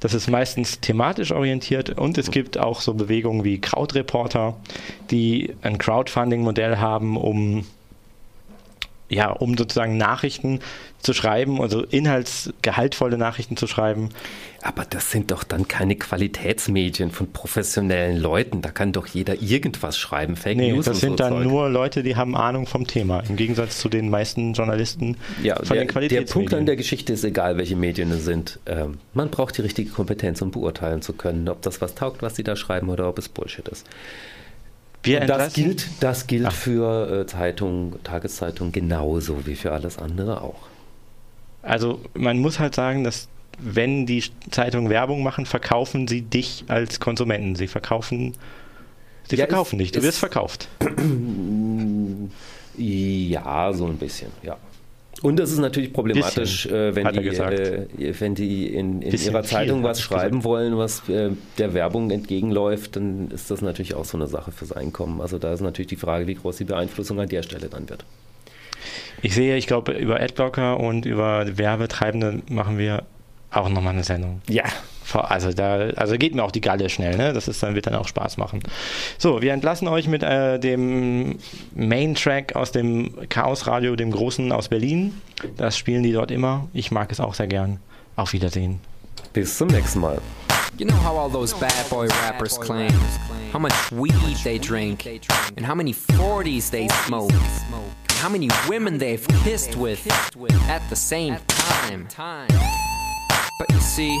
[0.00, 4.56] Das ist meistens thematisch orientiert und es gibt auch so Bewegungen wie Crowdreporter,
[5.10, 7.64] die ein Crowdfunding-Modell haben, um
[9.08, 10.60] ja, um sozusagen Nachrichten
[10.98, 14.08] zu schreiben, also inhaltsgehaltvolle Nachrichten zu schreiben.
[14.62, 18.62] Aber das sind doch dann keine Qualitätsmedien von professionellen Leuten.
[18.62, 20.34] Da kann doch jeder irgendwas schreiben.
[20.34, 20.86] Fake nee, News.
[20.86, 21.46] Das sind so dann Zeug.
[21.46, 23.20] nur Leute, die haben Ahnung vom Thema.
[23.28, 26.26] Im Gegensatz zu den meisten Journalisten ja, von der, den Qualitätsmedien.
[26.26, 28.58] Der Punkt an der Geschichte ist egal, welche Medien es sind.
[28.66, 32.34] Ähm, man braucht die richtige Kompetenz, um beurteilen zu können, ob das was taugt, was
[32.34, 33.86] sie da schreiben, oder ob es Bullshit ist.
[35.06, 40.68] Das gilt, das gilt für äh, Zeitungen, Tageszeitungen genauso wie für alles andere auch.
[41.62, 43.28] Also man muss halt sagen, dass
[43.58, 47.56] wenn die Zeitungen Werbung machen, verkaufen sie dich als Konsumenten.
[47.56, 48.34] Sie verkaufen,
[49.28, 49.92] sie ja, verkaufen dich.
[49.92, 50.68] Du wirst verkauft.
[52.78, 54.58] Ja, so ein bisschen, ja.
[55.22, 59.82] Und das ist natürlich problematisch, äh, wenn, die, äh, wenn die in, in ihrer Zeitung
[59.82, 60.44] was schreiben gesagt.
[60.44, 64.72] wollen, was äh, der Werbung entgegenläuft, dann ist das natürlich auch so eine Sache fürs
[64.72, 65.20] Einkommen.
[65.20, 68.04] Also da ist natürlich die Frage, wie groß die Beeinflussung an der Stelle dann wird.
[69.22, 73.04] Ich sehe, ich glaube, über Adblocker und über Werbetreibende machen wir
[73.50, 74.42] auch nochmal eine Sendung.
[74.48, 74.64] Ja.
[75.14, 77.32] Also da, also geht mir auch die Galle schnell, ne?
[77.32, 78.60] Das ist dann, wird dann auch Spaß machen.
[79.18, 81.38] So, wir entlassen euch mit äh, dem
[81.74, 85.20] Main-Track aus dem Chaos Radio, dem Großen aus Berlin.
[85.56, 86.68] Das spielen die dort immer.
[86.72, 87.78] Ich mag es auch sehr gern.
[88.16, 88.80] Auf Wiedersehen.
[89.32, 90.20] Bis zum nächsten Mal.
[90.78, 92.92] You know how all those bad boy rappers claim
[93.50, 95.06] how much weed they drink
[95.56, 100.06] and how many 40s they smoke and how many women they've kissed with
[100.68, 102.06] at the same time.
[103.58, 104.20] But you see,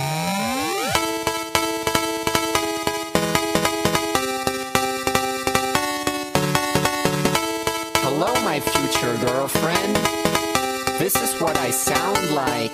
[8.51, 9.95] My future girlfriend.
[10.99, 12.71] This is what I sound like.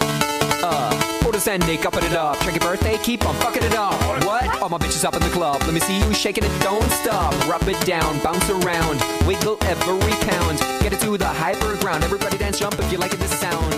[0.64, 2.40] Uh, orders ending, upping it up.
[2.40, 3.94] Check your birthday, keep on fucking it up.
[4.26, 4.60] What?
[4.60, 5.62] All my bitches up in the club.
[5.62, 7.32] Let me see you shaking it, don't stop.
[7.48, 10.58] Rub it down, bounce around, wiggle every pound.
[10.82, 12.04] Get it to the hyper ground.
[12.04, 13.72] Everybody dance, jump if you like it, this sound.